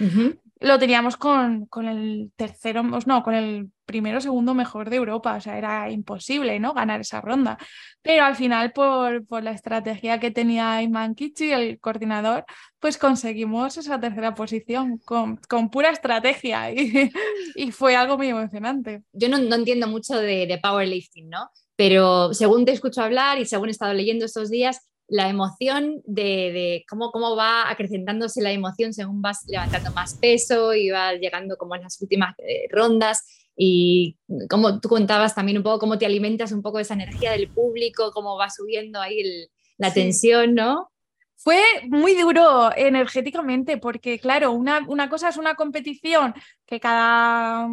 lo 0.60 0.80
teníamos 0.80 1.16
con, 1.16 1.66
con, 1.68 1.88
el 1.88 2.32
tercero, 2.36 2.84
no, 2.84 3.24
con 3.24 3.36
el 3.36 3.70
primero 3.86 4.22
segundo 4.22 4.54
mejor 4.54 4.90
de 4.90 4.98
Europa, 4.98 5.36
o 5.36 5.42
sea, 5.42 5.58
era 5.58 5.90
imposible, 5.92 6.60
¿no? 6.60 6.74
Ganar 6.74 7.02
esa 7.02 7.22
ronda. 7.22 7.58
Pero 8.02 8.26
al 8.26 8.36
final, 8.36 8.72
por, 8.74 9.26
por 9.26 9.44
la 9.44 9.52
estrategia 9.52 10.20
que 10.20 10.32
tenía 10.32 10.82
Iman 10.82 11.16
Kichi, 11.16 11.52
el 11.52 11.80
coordinador, 11.80 12.46
pues 12.80 12.98
conseguimos 12.98 13.78
esa 13.78 14.00
tercera 14.00 14.36
posición 14.36 14.98
con, 15.00 15.38
con 15.50 15.70
pura 15.70 15.90
estrategia 15.90 16.72
y, 16.72 17.12
y, 17.56 17.72
fue 17.72 17.96
algo 17.96 18.18
muy 18.18 18.30
emocionante. 18.30 19.04
Yo 19.14 19.30
no, 19.30 19.38
no 19.38 19.56
entiendo 19.56 19.88
mucho 19.88 20.18
de, 20.18 20.48
de 20.48 20.58
powerlifting, 20.58 21.30
¿no? 21.30 21.50
Pero 21.76 22.34
según 22.34 22.66
te 22.66 22.72
escucho 22.72 23.02
hablar 23.02 23.40
y 23.40 23.46
según 23.46 23.70
he 23.70 23.72
estado 23.72 23.94
leyendo 23.94 24.26
estos 24.26 24.50
días, 24.50 24.88
la 25.08 25.30
emoción 25.30 26.02
de, 26.06 26.24
de, 26.24 26.86
cómo, 26.90 27.12
cómo 27.12 27.36
va 27.36 27.70
acrecentándose 27.70 28.42
la 28.42 28.52
emoción 28.52 28.94
según 28.94 29.22
vas 29.22 29.44
levantando 29.48 29.92
más 29.92 30.16
peso 30.16 30.74
y 30.74 30.90
vas 30.90 31.20
llegando 31.20 31.58
como 31.58 31.76
en 31.76 31.84
las 31.84 32.02
últimas 32.02 32.36
eh, 32.40 32.68
rondas 32.70 33.24
y 33.56 34.18
como 34.50 34.80
tú 34.80 34.90
contabas 34.90 35.36
también 35.36 35.58
un 35.58 35.64
poco 35.64 35.80
cómo 35.80 35.98
te 35.98 36.06
alimentas 36.06 36.52
un 36.52 36.62
poco 36.62 36.78
de 36.78 36.84
esa 36.84 36.96
energía 36.96 37.32
del 37.32 37.50
público, 37.50 38.12
cómo 38.12 38.38
va 38.38 38.50
subiendo 38.50 39.00
ahí 39.00 39.48
la 39.78 39.94
tensión, 39.94 40.56
¿no? 40.56 40.92
Fue 41.36 41.62
muy 41.90 42.16
duro 42.16 42.72
energéticamente 42.76 43.78
porque, 43.78 44.18
claro, 44.18 44.52
una, 44.54 44.86
una 44.88 45.10
cosa 45.10 45.30
es 45.30 45.38
una 45.38 45.56
competición 45.56 46.34
que 46.66 46.80
cada 46.80 47.68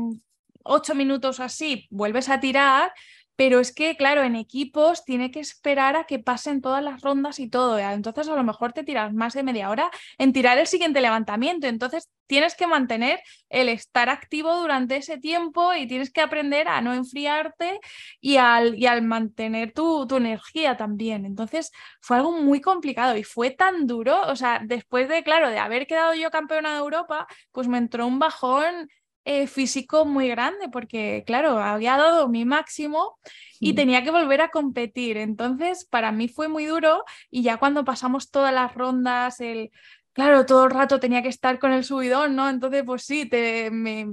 ocho 0.64 0.94
minutos 0.94 1.40
así 1.40 1.86
vuelves 1.90 2.28
a 2.28 2.40
tirar 2.40 2.92
pero 3.40 3.58
es 3.58 3.72
que, 3.72 3.96
claro, 3.96 4.22
en 4.22 4.36
equipos 4.36 5.02
tiene 5.06 5.30
que 5.30 5.40
esperar 5.40 5.96
a 5.96 6.04
que 6.04 6.18
pasen 6.18 6.60
todas 6.60 6.84
las 6.84 7.00
rondas 7.00 7.38
y 7.38 7.48
todo. 7.48 7.78
Entonces, 7.78 8.28
a 8.28 8.36
lo 8.36 8.44
mejor 8.44 8.74
te 8.74 8.84
tiras 8.84 9.14
más 9.14 9.32
de 9.32 9.42
media 9.42 9.70
hora 9.70 9.90
en 10.18 10.34
tirar 10.34 10.58
el 10.58 10.66
siguiente 10.66 11.00
levantamiento. 11.00 11.66
Entonces, 11.66 12.10
tienes 12.26 12.54
que 12.54 12.66
mantener 12.66 13.20
el 13.48 13.70
estar 13.70 14.10
activo 14.10 14.54
durante 14.56 14.96
ese 14.96 15.16
tiempo 15.16 15.72
y 15.72 15.86
tienes 15.88 16.12
que 16.12 16.20
aprender 16.20 16.68
a 16.68 16.82
no 16.82 16.92
enfriarte 16.92 17.80
y 18.20 18.36
al, 18.36 18.78
y 18.78 18.84
al 18.84 19.00
mantener 19.00 19.72
tu, 19.72 20.06
tu 20.06 20.18
energía 20.18 20.76
también. 20.76 21.24
Entonces, 21.24 21.72
fue 22.02 22.18
algo 22.18 22.32
muy 22.32 22.60
complicado 22.60 23.16
y 23.16 23.24
fue 23.24 23.50
tan 23.50 23.86
duro. 23.86 24.20
O 24.28 24.36
sea, 24.36 24.60
después 24.62 25.08
de, 25.08 25.22
claro, 25.22 25.48
de 25.48 25.58
haber 25.58 25.86
quedado 25.86 26.12
yo 26.12 26.30
campeona 26.30 26.74
de 26.74 26.80
Europa, 26.80 27.26
pues 27.52 27.68
me 27.68 27.78
entró 27.78 28.06
un 28.06 28.18
bajón 28.18 28.90
eh, 29.32 29.46
físico 29.46 30.04
muy 30.04 30.28
grande 30.28 30.68
porque, 30.68 31.22
claro, 31.24 31.58
había 31.60 31.96
dado 31.96 32.28
mi 32.28 32.44
máximo 32.44 33.16
y 33.60 33.74
tenía 33.74 34.02
que 34.02 34.10
volver 34.10 34.40
a 34.40 34.50
competir. 34.50 35.16
Entonces, 35.18 35.84
para 35.84 36.10
mí 36.10 36.26
fue 36.26 36.48
muy 36.48 36.64
duro 36.66 37.04
y 37.30 37.42
ya 37.42 37.56
cuando 37.56 37.84
pasamos 37.84 38.32
todas 38.32 38.52
las 38.52 38.74
rondas, 38.74 39.40
el, 39.40 39.70
claro, 40.12 40.46
todo 40.46 40.64
el 40.64 40.72
rato 40.72 40.98
tenía 40.98 41.22
que 41.22 41.28
estar 41.28 41.60
con 41.60 41.72
el 41.72 41.84
subidón, 41.84 42.34
¿no? 42.34 42.48
Entonces, 42.48 42.82
pues 42.84 43.04
sí, 43.04 43.24
te, 43.24 43.70
me, 43.70 44.08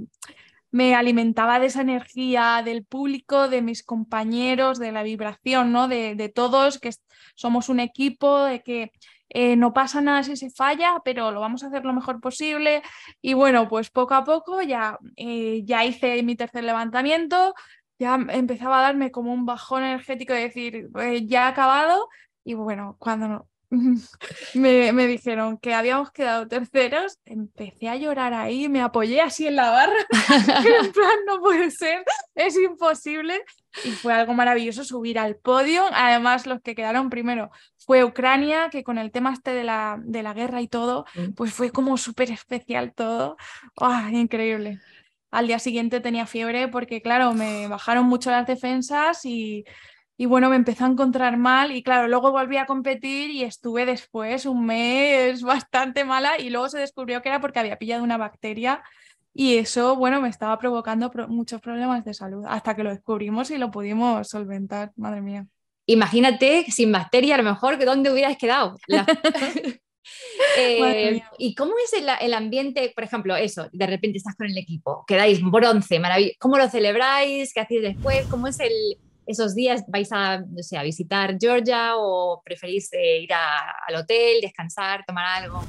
me 0.69 0.93
alimentaba 0.93 1.59
de 1.59 1.65
esa 1.65 1.81
energía 1.81 2.61
del 2.63 2.85
público, 2.85 3.49
de 3.49 3.63
mis 3.63 3.81
compañeros, 3.83 4.77
de 4.77 4.91
la 4.91 5.01
vibración, 5.01 5.71
¿no? 5.71 5.87
De, 5.87 6.13
de 6.13 6.29
todos, 6.29 6.77
que 6.77 6.91
somos 7.33 7.69
un 7.69 7.79
equipo, 7.79 8.43
de 8.43 8.61
que 8.61 8.91
eh, 9.29 9.55
no 9.55 9.73
pasa 9.73 10.01
nada 10.01 10.23
si 10.23 10.37
se 10.37 10.49
falla, 10.49 11.01
pero 11.03 11.31
lo 11.31 11.39
vamos 11.41 11.63
a 11.63 11.67
hacer 11.67 11.83
lo 11.85 11.93
mejor 11.93 12.21
posible. 12.21 12.81
Y 13.21 13.33
bueno, 13.33 13.67
pues 13.67 13.89
poco 13.89 14.13
a 14.13 14.23
poco 14.23 14.61
ya, 14.61 14.97
eh, 15.15 15.61
ya 15.65 15.85
hice 15.85 16.21
mi 16.23 16.35
tercer 16.35 16.63
levantamiento, 16.63 17.53
ya 17.99 18.15
empezaba 18.29 18.79
a 18.79 18.83
darme 18.83 19.11
como 19.11 19.33
un 19.33 19.45
bajón 19.45 19.83
energético 19.83 20.33
de 20.33 20.41
decir, 20.41 20.89
eh, 20.99 21.25
ya 21.25 21.45
ha 21.45 21.49
acabado. 21.49 22.07
Y 22.43 22.53
bueno, 22.53 22.95
cuando 22.99 23.47
me, 24.53 24.93
me, 24.93 25.07
dijeron 25.07 25.57
que 25.57 25.73
habíamos 25.73 26.11
quedado 26.11 26.47
terceros, 26.47 27.19
empecé 27.25 27.89
a 27.89 27.97
llorar 27.97 28.33
ahí, 28.33 28.69
me 28.69 28.81
apoyé 28.81 29.21
así 29.21 29.47
en 29.47 29.57
la 29.57 29.69
barra, 29.71 30.05
en 30.85 30.91
plan, 30.93 31.17
no 31.25 31.41
puede 31.41 31.69
ser, 31.71 32.05
es 32.35 32.57
imposible. 32.57 33.43
Y 33.83 33.91
fue 33.91 34.13
algo 34.13 34.33
maravilloso 34.33 34.83
subir 34.83 35.19
al 35.19 35.35
podio. 35.35 35.83
Además, 35.93 36.45
los 36.45 36.61
que 36.61 36.75
quedaron 36.75 37.09
primero 37.09 37.51
fue 37.77 38.03
Ucrania, 38.03 38.69
que 38.69 38.83
con 38.83 38.97
el 38.97 39.11
tema 39.11 39.33
este 39.33 39.51
de 39.51 39.63
la, 39.63 39.99
de 40.03 40.23
la 40.23 40.33
guerra 40.33 40.61
y 40.61 40.67
todo, 40.67 41.05
mm. 41.15 41.33
pues 41.33 41.53
fue 41.53 41.71
como 41.71 41.97
súper 41.97 42.31
especial 42.31 42.93
todo. 42.93 43.37
¡Oh, 43.75 43.99
increíble. 44.11 44.79
Al 45.31 45.47
día 45.47 45.59
siguiente 45.59 45.99
tenía 45.99 46.25
fiebre 46.25 46.67
porque, 46.67 47.01
claro, 47.01 47.33
me 47.33 47.67
bajaron 47.67 48.05
mucho 48.05 48.31
las 48.31 48.47
defensas 48.47 49.25
y 49.25 49.65
y 50.19 50.25
bueno, 50.25 50.49
me 50.49 50.55
empezó 50.55 50.85
a 50.85 50.87
encontrar 50.87 51.37
mal 51.37 51.71
y 51.71 51.83
claro, 51.83 52.07
luego 52.07 52.31
volví 52.31 52.57
a 52.57 52.65
competir 52.65 53.29
y 53.29 53.43
estuve 53.43 53.85
después 53.85 54.47
un 54.47 54.65
mes 54.65 55.41
bastante 55.43 56.03
mala 56.03 56.39
y 56.39 56.49
luego 56.49 56.69
se 56.69 56.79
descubrió 56.79 57.21
que 57.21 57.29
era 57.29 57.39
porque 57.39 57.59
había 57.59 57.77
pillado 57.77 58.03
una 58.03 58.17
bacteria 58.17 58.83
y 59.39 59.57
eso, 59.59 59.95
bueno, 59.95 60.19
me 60.19 60.29
estaba 60.29 60.57
provocando 60.57 61.11
muchos 61.27 61.61
problemas 61.61 62.03
de 62.03 62.15
salud 62.15 62.43
hasta 62.47 62.75
que 62.75 62.83
lo 62.83 62.89
descubrimos 62.89 63.51
y 63.51 63.59
lo 63.59 63.69
pudimos 63.69 64.27
solventar, 64.27 64.91
madre 64.95 65.21
mía. 65.21 65.45
Imagínate, 65.85 66.65
sin 66.71 66.91
bacteria, 66.91 67.35
a 67.35 67.37
lo 67.37 67.43
mejor, 67.43 67.77
¿dónde 67.85 68.11
hubieras 68.11 68.35
quedado? 68.35 68.75
Eh, 70.57 71.21
¿Y 71.37 71.53
cómo 71.53 71.73
es 71.83 71.91
el, 71.91 72.07
el, 72.21 72.33
ambiente, 72.33 72.93
por 72.95 73.03
ejemplo, 73.03 73.35
eso, 73.35 73.67
de 73.73 73.85
repente 73.85 74.17
estás 74.17 74.35
con 74.35 74.47
el 74.47 74.57
equipo, 74.57 75.03
quedáis 75.05 75.41
bronce, 75.43 75.99
maravilloso, 75.99 76.37
¿cómo 76.39 76.57
lo 76.57 76.69
celebráis? 76.69 77.53
¿Qué 77.53 77.59
hacéis 77.59 77.81
después? 77.81 78.25
¿Cómo 78.27 78.47
es 78.47 78.57
el, 78.61 78.71
esos 79.25 79.53
días 79.53 79.83
vais 79.89 80.09
a, 80.13 80.39
no 80.39 80.63
sé, 80.63 80.77
a 80.77 80.83
visitar 80.83 81.37
Georgia 81.37 81.97
o 81.97 82.41
preferís 82.43 82.91
eh, 82.93 83.23
ir 83.23 83.33
al 83.33 83.95
hotel, 83.95 84.39
descansar, 84.41 85.03
tomar 85.05 85.43
algo? 85.43 85.61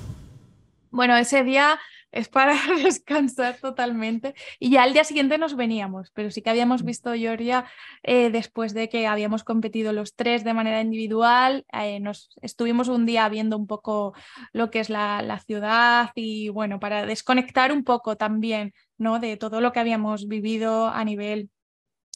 Bueno, 0.90 1.16
ese 1.16 1.42
día 1.42 1.78
es 2.12 2.28
para 2.28 2.54
descansar 2.82 3.58
totalmente. 3.60 4.34
Y 4.58 4.70
ya 4.70 4.82
al 4.82 4.92
día 4.92 5.04
siguiente 5.04 5.38
nos 5.38 5.56
veníamos, 5.56 6.10
pero 6.12 6.30
sí 6.30 6.42
que 6.42 6.50
habíamos 6.50 6.82
mm. 6.82 6.86
visto 6.86 7.14
Georgia 7.14 7.64
eh, 8.02 8.30
después 8.30 8.74
de 8.74 8.88
que 8.88 9.06
habíamos 9.06 9.44
competido 9.44 9.92
los 9.92 10.14
tres 10.14 10.44
de 10.44 10.54
manera 10.54 10.80
individual. 10.80 11.66
Eh, 11.72 12.00
nos 12.00 12.30
estuvimos 12.42 12.88
un 12.88 13.06
día 13.06 13.28
viendo 13.28 13.56
un 13.56 13.66
poco 13.66 14.14
lo 14.52 14.70
que 14.70 14.80
es 14.80 14.90
la, 14.90 15.22
la, 15.22 15.38
ciudad 15.38 16.10
y 16.14 16.48
bueno, 16.48 16.80
para 16.80 17.06
desconectar 17.06 17.72
un 17.72 17.84
poco 17.84 18.16
también 18.16 18.74
¿no? 18.98 19.20
de 19.20 19.36
todo 19.36 19.60
lo 19.60 19.72
que 19.72 19.80
habíamos 19.80 20.26
vivido 20.26 20.88
a 20.88 21.04
nivel 21.04 21.50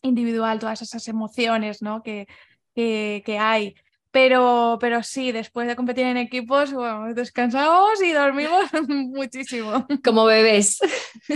individual, 0.03 0.59
todas 0.59 0.83
esas 0.83 1.07
emociones 1.09 1.83
¿no? 1.83 2.03
que, 2.03 2.27
que, 2.75 3.39
hay. 3.39 3.75
Pero, 4.13 4.77
pero 4.79 5.03
sí, 5.03 5.33
después 5.33 5.67
de 5.67 5.75
competir 5.75 6.05
en 6.05 6.19
equipos, 6.19 6.71
bueno, 6.73 7.15
descansamos 7.15 8.01
y 8.03 8.13
dormimos 8.13 8.65
muchísimo. 8.89 9.87
Como 10.05 10.25
bebés. 10.27 10.79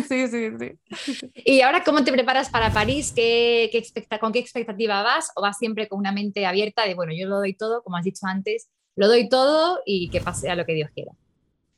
Sí, 0.08 0.28
sí, 0.28 0.50
sí. 0.58 1.30
¿Y 1.34 1.60
ahora 1.62 1.82
cómo 1.82 2.04
te 2.04 2.12
preparas 2.12 2.50
para 2.50 2.72
París? 2.72 3.12
¿Qué, 3.14 3.68
qué 3.72 3.78
expecta 3.78 4.18
¿Con 4.18 4.32
qué 4.32 4.40
expectativa 4.40 5.02
vas? 5.02 5.30
¿O 5.36 5.42
vas 5.42 5.56
siempre 5.56 5.88
con 5.88 6.00
una 6.00 6.12
mente 6.12 6.44
abierta 6.44 6.84
de, 6.84 6.94
bueno, 6.94 7.12
yo 7.16 7.26
lo 7.28 7.36
doy 7.36 7.54
todo, 7.54 7.82
como 7.82 7.96
has 7.96 8.04
dicho 8.04 8.26
antes, 8.26 8.68
lo 8.94 9.08
doy 9.08 9.28
todo 9.28 9.80
y 9.86 10.10
que 10.10 10.20
pase 10.20 10.50
a 10.50 10.56
lo 10.56 10.66
que 10.66 10.74
Dios 10.74 10.90
quiera? 10.92 11.12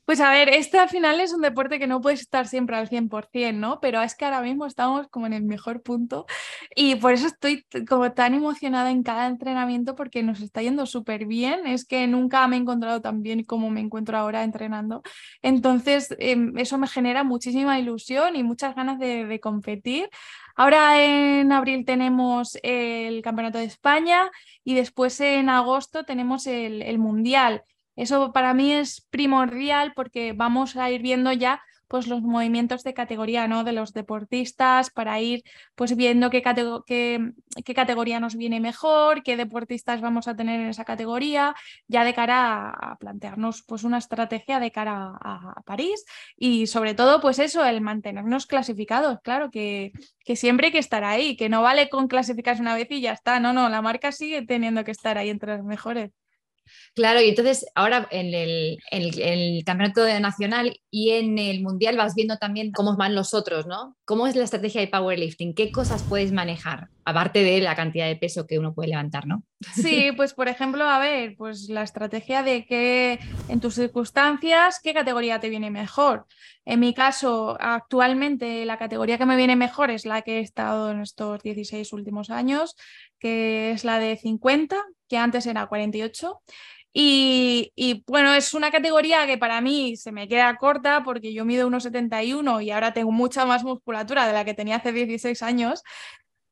Pues 0.09 0.23
a 0.23 0.31
ver, 0.31 0.49
este 0.49 0.79
al 0.79 0.89
final 0.89 1.21
es 1.21 1.35
un 1.35 1.43
deporte 1.43 1.79
que 1.79 1.87
no 1.87 2.01
puedes 2.01 2.23
estar 2.23 2.49
siempre 2.49 2.77
al 2.77 2.89
100%, 2.89 3.53
¿no? 3.59 3.79
Pero 3.79 4.01
es 4.01 4.15
que 4.15 4.25
ahora 4.25 4.41
mismo 4.41 4.65
estamos 4.65 5.07
como 5.09 5.27
en 5.27 5.35
el 5.35 5.43
mejor 5.43 5.83
punto 5.83 6.25
y 6.75 6.95
por 6.95 7.13
eso 7.13 7.27
estoy 7.27 7.67
como 7.87 8.11
tan 8.13 8.33
emocionada 8.33 8.91
en 8.91 9.03
cada 9.03 9.27
entrenamiento 9.27 9.95
porque 9.97 10.23
nos 10.23 10.41
está 10.41 10.63
yendo 10.63 10.87
súper 10.87 11.27
bien. 11.27 11.67
Es 11.67 11.85
que 11.85 12.07
nunca 12.07 12.49
me 12.49 12.57
he 12.57 12.61
encontrado 12.61 13.03
tan 13.03 13.21
bien 13.23 13.45
como 13.45 13.69
me 13.69 13.81
encuentro 13.81 14.17
ahora 14.17 14.45
entrenando. 14.45 15.03
Entonces, 15.43 16.09
em, 16.19 16.57
eso 16.57 16.79
me 16.79 16.89
genera 16.89 17.23
muchísima 17.23 17.79
ilusión 17.79 18.35
y 18.35 18.43
muchas 18.43 18.75
ganas 18.75 18.99
de, 18.99 19.39
competir. 19.43 20.09
Ahora 20.57 21.03
en 21.05 21.53
abril 21.53 21.85
tenemos 21.85 22.59
el 22.63 23.21
Campeonato 23.23 23.59
de 23.59 23.65
España 23.65 24.31
y 24.65 24.75
después 24.75 25.21
en 25.21 25.51
agosto 25.51 26.05
tenemos 26.05 26.47
el, 26.47 26.81
el 26.81 26.99
Mundial. 26.99 27.63
Eso 27.99 28.33
para 28.33 28.55
mí 28.55 28.73
es 28.73 29.01
primordial 29.11 29.93
porque 29.97 30.33
vamos 30.33 30.77
a 30.77 30.89
ir 30.89 31.03
viendo 31.03 31.33
ya 31.33 31.61
pues 31.89 32.07
los 32.07 32.23
movimientos 32.23 32.85
de 32.85 32.95
categoría 32.95 33.49
¿no? 33.49 33.65
de 33.65 33.73
los 33.73 33.93
deportistas 33.93 34.91
para 34.91 35.21
ir 35.21 35.43
pues 35.75 35.97
viendo 35.97 36.31
qué, 36.31 36.43
qué, 36.87 37.75
categoría 37.75 38.21
nos 38.21 38.37
viene 38.37 38.61
mejor, 38.61 39.23
qué 39.25 39.37
deportistas 39.37 40.01
vamos 40.01 40.29
a 40.29 40.37
tener 40.37 40.61
en 40.61 40.69
esa 40.69 40.85
categoría, 40.85 41.57
ya 41.89 42.05
de 42.05 42.15
cara 42.15 42.71
a, 42.71 42.97
plantearnos 42.99 43.65
pues 43.67 43.83
una 43.83 43.99
estrategia 43.99 44.61
de 44.61 44.71
cara 44.71 45.19
a, 45.21 45.63
París 45.65 46.05
y 46.37 46.67
sobre 46.67 46.95
todo 46.95 47.21
pues 47.21 47.39
eso, 47.39 47.65
el 47.65 47.81
mantenernos 47.81 48.47
clasificados, 48.47 49.19
claro 49.23 49.51
que, 49.51 49.93
que 50.25 50.37
siempre 50.37 50.67
hay 50.67 50.73
que 50.73 50.79
estar 50.79 51.05
ahí, 51.05 51.37
que 51.37 51.49
no 51.49 51.63
vale 51.63 51.89
con 51.89 52.07
clasificarse 52.07 52.63
una 52.63 52.75
vez 52.77 52.89
y 52.91 53.01
ya 53.01 53.13
está, 53.13 53.41
no, 53.41 53.53
no, 53.53 53.69
la 53.69 53.83
marca 53.83 54.13
sigue 54.13 54.47
teniendo 54.47 54.85
que 54.85 54.93
estar 54.93 55.19
ahí 55.19 55.31
entre 55.31 55.57
las 55.57 55.65
mejores. 55.65 56.11
Claro, 56.95 57.21
y 57.21 57.29
entonces 57.29 57.67
ahora 57.75 58.09
en 58.11 58.35
el, 58.35 59.65
campeonato 59.65 60.07
nacional 60.21 60.81
y 60.91 61.11
en 61.11 61.39
el 61.39 61.63
mundial 61.63 61.97
vas 61.97 62.15
viendo 62.15 62.37
también 62.37 62.73
cómo 62.73 62.97
van 62.97 63.15
los 63.15 63.35
otros, 63.35 63.67
¿no? 63.67 63.97
¿Cómo 64.05 64.27
es 64.27 64.37
la 64.37 64.45
estrategia 64.45 64.81
de 64.81 64.89
powerlifting? 64.89 65.55
¿Qué 65.55 65.71
cosas 65.71 66.03
puedes 66.09 66.33
manejar? 66.33 66.89
Aparte 67.09 67.43
de 67.43 67.63
la 67.63 67.75
cantidad 67.75 68.07
de 68.07 68.17
peso 68.17 68.47
que 68.47 68.59
uno 68.59 68.75
puede 68.75 68.91
levantar, 68.91 69.27
¿no? 69.27 69.43
Sí, 69.75 70.11
pues 70.17 70.35
por 70.35 70.47
ejemplo, 70.47 70.85
a 70.85 70.99
ver, 70.99 71.37
pues 71.39 71.71
la 71.71 71.83
estrategia 71.83 72.43
de 72.43 72.67
que 72.67 73.19
en 73.49 73.61
tus 73.61 73.77
circunstancias, 73.77 74.79
¿qué 74.83 74.93
categoría 74.93 75.41
te 75.41 75.49
viene 75.49 75.71
mejor? 75.71 76.27
En 76.67 76.81
mi 76.81 76.93
caso, 76.93 77.57
actualmente 77.59 78.67
la 78.67 78.77
categoría 78.77 79.17
que 79.17 79.25
me 79.25 79.37
viene 79.37 79.57
mejor 79.57 79.91
es 79.91 80.05
la 80.05 80.21
que 80.21 80.37
he 80.37 80.41
estado 80.41 80.91
en 80.91 81.01
estos 81.01 81.43
16 81.43 81.95
últimos 81.95 82.29
años, 82.29 82.77
que 83.19 83.71
es 83.71 83.85
la 83.85 83.99
de 83.99 84.19
50, 84.19 84.77
que 85.09 85.17
antes 85.17 85.47
era 85.47 85.67
48. 85.67 86.43
Y, 86.93 87.73
y, 87.75 88.05
bueno, 88.07 88.35
es 88.35 88.53
una 88.53 88.71
categoría 88.71 89.27
que 89.27 89.39
para 89.39 89.63
mí 89.63 89.97
se 89.97 90.13
me 90.13 90.29
queda 90.29 90.57
corta 90.57 91.03
porque 91.05 91.33
yo 91.33 91.47
mido 91.47 91.67
1,71 91.71 92.63
y 92.63 92.71
ahora 92.71 92.93
tengo 92.93 93.13
mucha 93.13 93.47
más 93.47 93.65
musculatura 93.65 94.27
de 94.27 94.35
la 94.35 94.45
que 94.45 94.53
tenía 94.53 94.77
hace 94.77 94.93
16 94.93 95.43
años. 95.43 95.83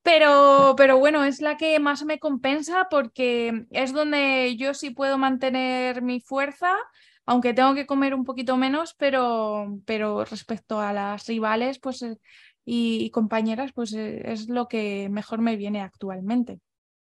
Pero, 0.06 0.74
pero 0.76 0.98
bueno, 0.98 1.24
es 1.24 1.40
la 1.40 1.56
que 1.56 1.80
más 1.80 2.04
me 2.04 2.20
compensa 2.20 2.86
porque 2.88 3.66
es 3.72 3.92
donde 3.92 4.54
yo 4.56 4.72
sí 4.72 4.90
puedo 4.90 5.18
mantener 5.18 6.00
mi 6.00 6.20
fuerza, 6.20 6.76
aunque 7.24 7.52
tengo 7.54 7.74
que 7.74 7.86
comer 7.86 8.14
un 8.14 8.24
poquito 8.24 8.56
menos, 8.56 8.94
pero, 8.96 9.80
pero 9.84 10.24
respecto 10.24 10.78
a 10.78 10.92
las 10.92 11.26
rivales 11.26 11.80
pues, 11.80 12.02
eh, 12.02 12.18
y, 12.64 13.10
compañeras, 13.10 13.72
pues 13.74 13.94
eh, 13.94 14.22
es 14.26 14.48
lo 14.48 14.68
que 14.68 15.08
mejor 15.10 15.40
me 15.40 15.56
viene 15.56 15.80
actualmente. 15.80 16.60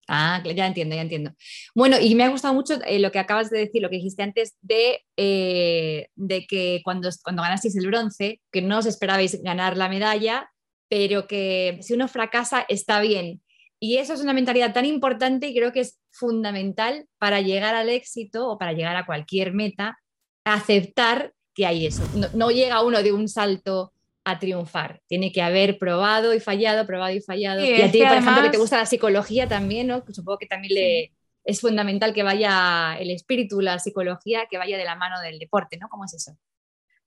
Ah, 0.09 0.43
ya 0.43 0.67
entiendo, 0.67 0.93
ya 0.93 1.01
entiendo. 1.01 1.31
Bueno, 1.73 1.95
y 2.01 2.15
me 2.15 2.25
ha 2.25 2.29
gustado 2.29 2.53
mucho 2.53 2.83
eh, 2.85 2.99
lo 2.99 3.13
que 3.13 3.19
acabas 3.19 3.49
de 3.49 3.59
decir, 3.59 3.81
lo 3.81 3.89
que 3.89 3.95
dijiste 3.95 4.23
antes 4.23 4.57
de, 4.59 5.05
de 5.15 6.47
que 6.49 6.81
cuando, 6.83 7.07
cuando 7.23 7.43
ganasteis 7.43 7.77
el 7.77 7.87
bronce, 7.87 8.41
que 8.51 8.61
no 8.61 8.79
os 8.79 8.85
esperabais 8.85 9.41
ganar 9.41 9.77
la 9.77 9.87
medalla, 9.87 10.51
pero 10.89 11.27
que 11.27 11.79
si 11.81 11.93
uno 11.93 12.07
fracasa 12.07 12.65
está 12.67 12.99
bien. 12.99 13.41
Y 13.79 13.97
eso 13.97 14.13
es 14.13 14.21
una 14.21 14.33
mentalidad 14.33 14.73
tan 14.73 14.85
importante 14.85 15.47
y 15.47 15.55
creo 15.55 15.71
que 15.71 15.79
es 15.81 15.99
fundamental 16.11 17.07
para 17.17 17.39
llegar 17.39 17.75
al 17.75 17.89
éxito 17.89 18.49
o 18.49 18.57
para 18.57 18.73
llegar 18.73 18.97
a 18.97 19.05
cualquier 19.05 19.53
meta, 19.53 19.99
aceptar 20.43 21.33
que 21.53 21.65
hay 21.65 21.85
eso. 21.85 22.03
No, 22.33 22.51
llega 22.51 22.83
uno 22.83 23.01
de 23.01 23.13
un 23.13 23.29
salto 23.29 23.93
a 24.25 24.37
triunfar. 24.37 25.01
Tiene 25.07 25.31
que 25.31 25.41
haber 25.41 25.77
probado 25.77 26.33
y 26.33 26.41
fallado, 26.41 26.85
probado 26.85 27.13
y 27.13 27.21
fallado. 27.21 27.63
y 27.63 27.81
a 27.81 27.89
ti, 27.89 27.99
por 27.99 28.17
ejemplo, 28.17 28.43
que 28.43 28.49
te 28.49 28.57
gusta 28.57 28.77
la 28.77 28.85
psicología 28.85 29.47
también, 29.47 29.87
¿no? 29.87 30.03
Supongo 30.09 30.37
que 30.37 30.47
también 30.47 30.73
le, 30.73 31.11
es 31.43 31.61
fundamental 31.61 32.13
que 32.13 32.23
vaya 32.23 32.97
el 32.99 33.11
espíritu, 33.11 33.61
la 33.61 33.79
psicología, 33.79 34.47
que 34.49 34.57
vaya 34.57 34.77
de 34.77 34.85
la 34.85 34.95
mano 34.95 35.19
del 35.21 35.39
deporte, 35.39 35.77
¿no? 35.77 35.87
¿Cómo 35.89 36.05
es 36.05 36.13
eso? 36.13 36.37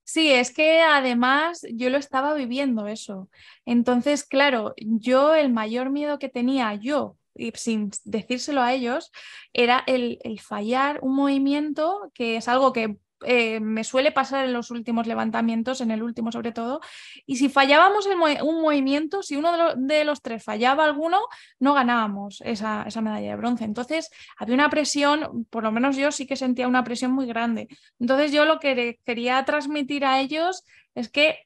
Sí, 0.04 0.30
es 0.32 0.52
que 0.52 0.80
además 0.82 1.64
yo 1.72 1.88
lo 1.88 1.96
estaba 1.98 2.34
viviendo 2.34 2.86
eso. 2.86 3.30
Entonces, 3.64 4.24
claro, 4.24 4.74
yo 4.76 5.34
el 5.34 5.52
mayor 5.52 5.90
miedo 5.90 6.18
que 6.18 6.28
tenía 6.28 6.74
yo, 6.74 7.16
y 7.34 7.52
sin 7.54 7.90
decírselo 8.04 8.60
a 8.60 8.74
ellos, 8.74 9.10
era 9.52 9.82
el, 9.86 10.18
el 10.24 10.40
fallar 10.40 10.98
un 11.02 11.14
movimiento 11.14 12.10
que 12.14 12.36
es 12.36 12.48
algo 12.48 12.72
que 12.72 12.98
eh, 13.24 13.60
me 13.60 13.84
suele 13.84 14.12
pasar 14.12 14.44
en 14.44 14.52
los 14.52 14.70
últimos 14.70 15.06
levantamientos, 15.06 15.80
en 15.80 15.90
el 15.90 16.02
último 16.02 16.32
sobre 16.32 16.52
todo, 16.52 16.80
y 17.26 17.36
si 17.36 17.48
fallábamos 17.48 18.06
un 18.06 18.62
movimiento, 18.62 19.22
si 19.22 19.36
uno 19.36 19.74
de, 19.76 20.04
los 20.04 20.22
tres 20.22 20.44
fallaba 20.44 20.84
alguno, 20.84 21.20
no 21.58 21.74
ganábamos 21.74 22.42
esa, 22.44 22.86
medalla 23.02 23.30
de 23.30 23.36
bronce. 23.36 23.64
Entonces 23.64 24.10
había 24.36 24.54
una 24.54 24.70
presión, 24.70 25.46
por 25.50 25.62
lo 25.62 25.72
menos 25.72 25.96
yo 25.96 26.12
sí 26.12 26.26
que 26.26 26.36
sentía 26.36 26.68
una 26.68 26.84
presión 26.84 27.12
muy 27.12 27.26
grande. 27.26 27.68
Entonces 27.98 28.32
yo 28.32 28.44
lo 28.44 28.58
que 28.58 28.98
quería 29.04 29.44
transmitir 29.44 30.04
a 30.04 30.20
ellos 30.20 30.64
es 30.94 31.08
que 31.08 31.38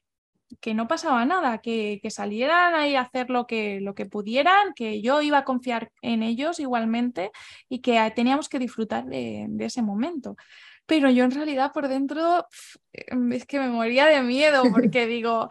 que 0.61 0.73
no 0.73 0.87
pasaba 0.87 1.25
nada, 1.25 1.57
que, 1.59 1.99
salieran 2.09 2.73
ahí 2.73 2.95
a 2.95 3.01
hacer 3.01 3.29
lo 3.29 3.47
que, 3.47 3.81
lo 3.81 3.95
que 3.95 4.05
pudieran, 4.05 4.73
que 4.75 5.01
yo 5.01 5.21
iba 5.21 5.39
a 5.39 5.43
confiar 5.43 5.91
en 6.01 6.23
ellos 6.23 6.59
igualmente 6.59 7.31
y 7.67 7.79
que 7.79 8.11
teníamos 8.15 8.47
que 8.47 8.59
disfrutar 8.59 9.05
de 9.05 9.47
ese 9.59 9.81
momento 9.81 10.37
pero 10.87 11.09
yo 11.11 11.23
en 11.23 11.31
realidad 11.31 11.71
por 11.73 11.87
dentro 11.87 12.47
em, 12.93 13.33
es 13.33 13.45
que 13.45 13.59
me 13.59 13.69
moría 13.69 14.07
de 14.07 14.21
miedo 14.21 14.63
porque 14.71 15.05
digo, 15.07 15.49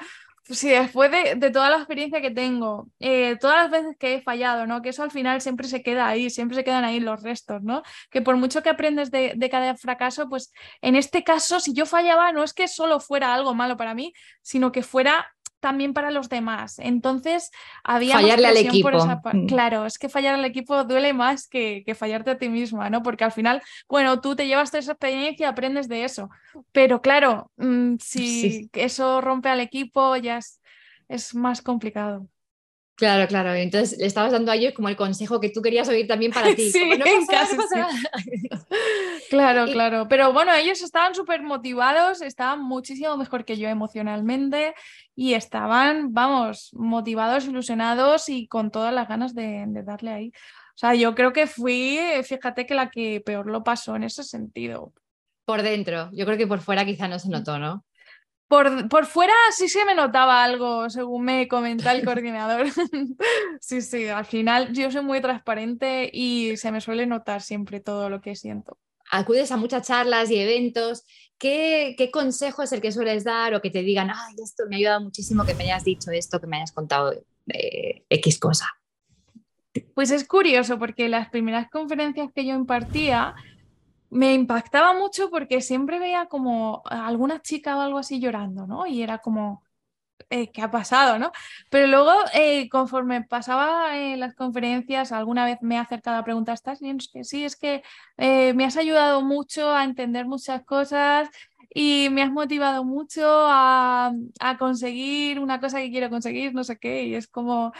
si 0.48 0.70
después 0.70 1.10
de, 1.10 1.50
toda 1.50 1.70
la 1.70 1.76
experiencia 1.76 2.20
que 2.20 2.30
tengo, 2.30 2.88
eh, 3.00 3.36
todas 3.40 3.56
las 3.56 3.70
veces 3.70 3.96
que 3.98 4.14
he 4.14 4.22
fallado, 4.22 4.66
¿no? 4.66 4.80
Que 4.80 4.90
eso 4.90 5.02
al 5.02 5.10
final 5.10 5.40
siempre 5.40 5.66
se 5.66 5.82
queda 5.82 6.08
ahí, 6.08 6.30
siempre 6.30 6.56
se 6.56 6.64
quedan 6.64 6.84
ahí 6.84 7.00
los 7.00 7.22
restos, 7.22 7.62
¿no? 7.62 7.82
Que 8.10 8.22
por 8.22 8.36
mucho 8.36 8.62
que 8.62 8.70
aprendes 8.70 9.10
de, 9.10 9.34
de, 9.36 9.50
cada 9.50 9.76
fracaso, 9.76 10.28
pues 10.28 10.52
en 10.82 10.96
este 10.96 11.24
caso, 11.24 11.60
si 11.60 11.72
yo 11.72 11.86
fallaba, 11.86 12.32
no 12.32 12.44
es 12.44 12.52
que 12.52 12.68
solo 12.68 13.00
fuera 13.00 13.34
algo 13.34 13.54
malo 13.54 13.76
para 13.76 13.94
mí, 13.94 14.12
sino 14.42 14.72
que 14.72 14.82
fuera 14.82 15.35
también 15.66 15.94
para 15.94 16.12
los 16.12 16.28
demás. 16.28 16.78
Entonces, 16.78 17.50
había 17.82 18.14
fallarle 18.14 18.46
al 18.46 18.56
equipo. 18.56 18.88
Mm. 18.88 19.46
Claro, 19.48 19.84
es 19.84 19.98
que 19.98 20.08
fallar 20.08 20.36
al 20.36 20.44
equipo 20.44 20.84
duele 20.84 21.12
más 21.12 21.48
que, 21.48 21.82
que, 21.84 21.96
fallarte 21.96 22.30
a 22.30 22.38
ti 22.38 22.48
misma, 22.48 22.88
¿no? 22.88 23.02
Porque 23.02 23.24
al 23.24 23.32
final, 23.32 23.60
bueno, 23.88 24.20
tú 24.20 24.36
te 24.36 24.46
llevas 24.46 24.70
toda 24.70 24.78
esa 24.78 24.92
experiencia, 24.92 25.48
aprendes 25.48 25.88
de 25.88 26.04
eso. 26.04 26.30
Pero 26.70 27.02
claro, 27.02 27.50
mm, 27.56 27.96
si 27.98 28.70
eso 28.74 29.20
rompe 29.20 29.48
al 29.48 29.58
equipo, 29.58 30.14
ya 30.14 30.38
es, 30.38 30.60
es 31.08 31.34
más 31.34 31.62
complicado. 31.62 32.28
Claro, 32.96 33.28
claro. 33.28 33.52
Entonces 33.52 33.98
le 33.98 34.06
estabas 34.06 34.32
dando 34.32 34.50
a 34.50 34.56
ellos 34.56 34.72
como 34.72 34.88
el 34.88 34.96
consejo 34.96 35.38
que 35.38 35.50
tú 35.50 35.60
querías 35.60 35.86
oír 35.88 36.06
también 36.06 36.32
para 36.32 36.54
ti. 36.56 36.70
Sí, 36.70 36.80
en 36.80 37.26
casa, 37.26 37.56
claro, 39.30 39.66
claro. 39.66 40.06
Pero 40.08 40.32
bueno, 40.32 40.54
ellos 40.54 40.80
estaban 40.80 41.14
súper 41.14 41.42
motivados, 41.42 42.22
estaban 42.22 42.62
muchísimo 42.62 43.16
mejor 43.18 43.44
que 43.44 43.58
yo 43.58 43.68
emocionalmente 43.68 44.74
y 45.16 45.34
estaban, 45.34 46.12
vamos, 46.12 46.70
motivados, 46.74 47.46
ilusionados 47.46 48.28
y 48.28 48.46
con 48.46 48.70
todas 48.70 48.94
las 48.94 49.08
ganas 49.08 49.34
de, 49.34 49.64
de 49.66 49.82
darle 49.82 50.12
ahí. 50.12 50.32
O 50.76 50.78
sea, 50.78 50.94
yo 50.94 51.14
creo 51.14 51.32
que 51.32 51.46
fui, 51.46 51.98
fíjate 52.22 52.66
que 52.66 52.74
la 52.74 52.90
que 52.90 53.22
peor 53.24 53.50
lo 53.50 53.64
pasó 53.64 53.96
en 53.96 54.04
ese 54.04 54.22
sentido. 54.22 54.92
Por 55.46 55.62
dentro, 55.62 56.10
yo 56.12 56.26
creo 56.26 56.36
que 56.36 56.46
por 56.46 56.60
fuera 56.60 56.84
quizá 56.84 57.08
no 57.08 57.18
se 57.18 57.30
notó, 57.30 57.58
¿no? 57.58 57.84
Por, 58.48 59.06
fuera 59.06 59.32
sí 59.50 59.68
se 59.68 59.84
me 59.84 59.94
notaba 59.94 60.44
algo, 60.44 60.88
según 60.88 61.24
me 61.24 61.48
comenta 61.48 61.92
el 61.92 62.04
coordinador. 62.04 62.66
sí, 63.60 63.82
sí, 63.82 64.06
al 64.06 64.24
final 64.24 64.72
yo 64.72 64.90
soy 64.92 65.02
muy 65.02 65.20
transparente 65.20 66.08
y 66.12 66.56
se 66.56 66.70
me 66.70 66.80
suele 66.80 67.06
notar 67.06 67.42
siempre 67.42 67.80
todo 67.80 68.08
lo 68.08 68.20
que 68.20 68.36
siento. 68.36 68.78
Acudes 69.10 69.50
a 69.50 69.56
muchas 69.56 69.86
charlas 69.86 70.30
y 70.30 70.38
eventos. 70.38 71.04
¿Qué, 71.38 72.10
consejo 72.12 72.62
es 72.62 72.72
el 72.72 72.80
que 72.80 72.92
sueles 72.92 73.24
dar 73.24 73.54
o 73.54 73.60
que 73.60 73.70
te 73.70 73.82
digan, 73.82 74.10
ay, 74.10 74.34
esto 74.42 74.64
me 74.68 74.76
ha 74.76 74.78
ayudado 74.78 75.00
muchísimo 75.02 75.44
que 75.44 75.54
me 75.54 75.64
hayas 75.64 75.84
dicho 75.84 76.10
esto, 76.10 76.40
que 76.40 76.46
me 76.46 76.56
hayas 76.56 76.72
contado 76.72 77.12
de 77.44 78.04
X 78.08 78.38
cosa? 78.38 78.66
Pues 79.94 80.10
es 80.10 80.26
curioso 80.26 80.78
porque 80.78 81.08
las 81.08 81.28
primeras 81.28 81.68
conferencias 81.70 82.30
que 82.34 82.46
yo 82.46 82.54
impartía 82.54 83.34
me 84.10 84.32
impactaba 84.32 84.94
mucho 84.94 85.30
porque 85.30 85.60
siempre 85.60 85.98
veía 85.98 86.26
como 86.26 86.82
alguna 86.86 87.42
chica 87.42 87.76
o 87.76 87.80
algo 87.80 87.98
así 87.98 88.20
llorando, 88.20 88.66
¿no? 88.66 88.86
Y 88.86 89.02
era 89.02 89.18
como, 89.18 89.62
eh, 90.30 90.50
¿qué 90.50 90.62
ha 90.62 90.70
pasado, 90.70 91.18
no? 91.18 91.32
Pero 91.70 91.86
luego, 91.86 92.12
eh, 92.34 92.68
conforme 92.68 93.22
pasaba 93.22 93.96
en 93.98 94.20
las 94.20 94.34
conferencias, 94.34 95.12
alguna 95.12 95.44
vez 95.44 95.58
me 95.62 95.76
he 95.76 95.78
acercado 95.78 96.18
a 96.18 96.24
preguntar, 96.24 96.54
¿estás 96.54 96.80
bien? 96.80 96.98
sí, 97.00 97.44
es 97.44 97.56
que 97.56 97.82
eh, 98.16 98.52
me 98.54 98.64
has 98.64 98.76
ayudado 98.76 99.22
mucho 99.22 99.70
a 99.74 99.84
entender 99.84 100.26
muchas 100.26 100.64
cosas 100.64 101.28
y 101.74 102.08
me 102.10 102.22
has 102.22 102.30
motivado 102.32 102.84
mucho 102.84 103.24
a, 103.26 104.12
a 104.40 104.58
conseguir 104.58 105.38
una 105.40 105.60
cosa 105.60 105.78
que 105.80 105.90
quiero 105.90 106.10
conseguir, 106.10 106.54
no 106.54 106.64
sé 106.64 106.78
qué, 106.78 107.04
y 107.04 107.14
es 107.14 107.28
como, 107.28 107.72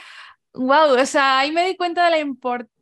wow, 0.55 1.01
o 1.01 1.07
sea, 1.07 1.39
ahí 1.41 1.53
me 1.53 1.67
di 1.67 1.77
cuenta 1.77 2.05
de 2.05 2.11
la 2.13 2.19
importancia 2.19 2.77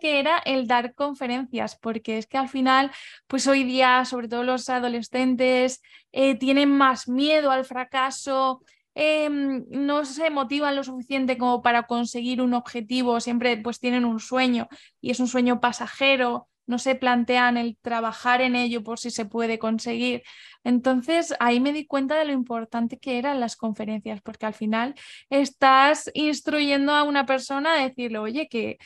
que 0.00 0.20
era 0.20 0.38
el 0.44 0.66
dar 0.66 0.94
conferencias, 0.94 1.76
porque 1.76 2.18
es 2.18 2.26
que 2.26 2.36
al 2.38 2.48
final, 2.48 2.90
pues 3.26 3.46
hoy 3.46 3.64
día, 3.64 4.04
sobre 4.04 4.28
todo 4.28 4.42
los 4.44 4.68
adolescentes, 4.68 5.82
eh, 6.12 6.36
tienen 6.36 6.70
más 6.70 7.08
miedo 7.08 7.50
al 7.50 7.64
fracaso, 7.64 8.62
em, 8.94 9.64
no 9.70 10.04
se 10.04 10.30
motivan 10.30 10.76
lo 10.76 10.84
suficiente 10.84 11.38
como 11.38 11.62
para 11.62 11.84
conseguir 11.84 12.40
un 12.40 12.54
objetivo, 12.54 13.20
siempre 13.20 13.56
pues 13.56 13.80
tienen 13.80 14.04
un 14.04 14.20
sueño 14.20 14.68
y 15.00 15.10
es 15.10 15.20
un 15.20 15.28
sueño 15.28 15.60
pasajero 15.60 16.48
no 16.66 16.78
se 16.78 16.94
plantean 16.94 17.56
el 17.56 17.76
trabajar 17.80 18.40
en 18.40 18.56
ello 18.56 18.82
por 18.82 18.98
si 18.98 19.10
se 19.10 19.26
puede 19.26 19.58
conseguir. 19.58 20.22
Entonces 20.64 21.34
ahí 21.40 21.60
me 21.60 21.72
di 21.72 21.86
cuenta 21.86 22.16
de 22.18 22.24
lo 22.24 22.32
importante 22.32 22.98
que 22.98 23.18
eran 23.18 23.40
las 23.40 23.56
conferencias, 23.56 24.20
porque 24.22 24.46
al 24.46 24.54
final 24.54 24.94
estás 25.30 26.10
instruyendo 26.14 26.92
a 26.92 27.02
una 27.02 27.26
persona 27.26 27.74
a 27.74 27.82
decirle, 27.82 28.18
oye, 28.18 28.48
que, 28.48 28.78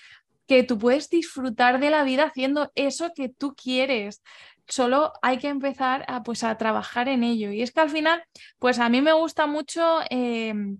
que 0.46 0.64
tú 0.64 0.78
puedes 0.78 1.08
disfrutar 1.08 1.78
de 1.78 1.90
la 1.90 2.02
vida 2.02 2.24
haciendo 2.24 2.72
eso 2.74 3.12
que 3.14 3.28
tú 3.28 3.54
quieres. 3.54 4.22
Solo 4.68 5.12
hay 5.22 5.38
que 5.38 5.48
empezar 5.48 6.04
a, 6.08 6.22
pues, 6.22 6.44
a 6.44 6.56
trabajar 6.58 7.08
en 7.08 7.24
ello. 7.24 7.50
Y 7.52 7.62
es 7.62 7.72
que 7.72 7.80
al 7.80 7.90
final, 7.90 8.22
pues 8.58 8.78
a 8.78 8.88
mí 8.88 9.00
me 9.02 9.12
gusta 9.12 9.46
mucho 9.46 10.00
em, 10.10 10.78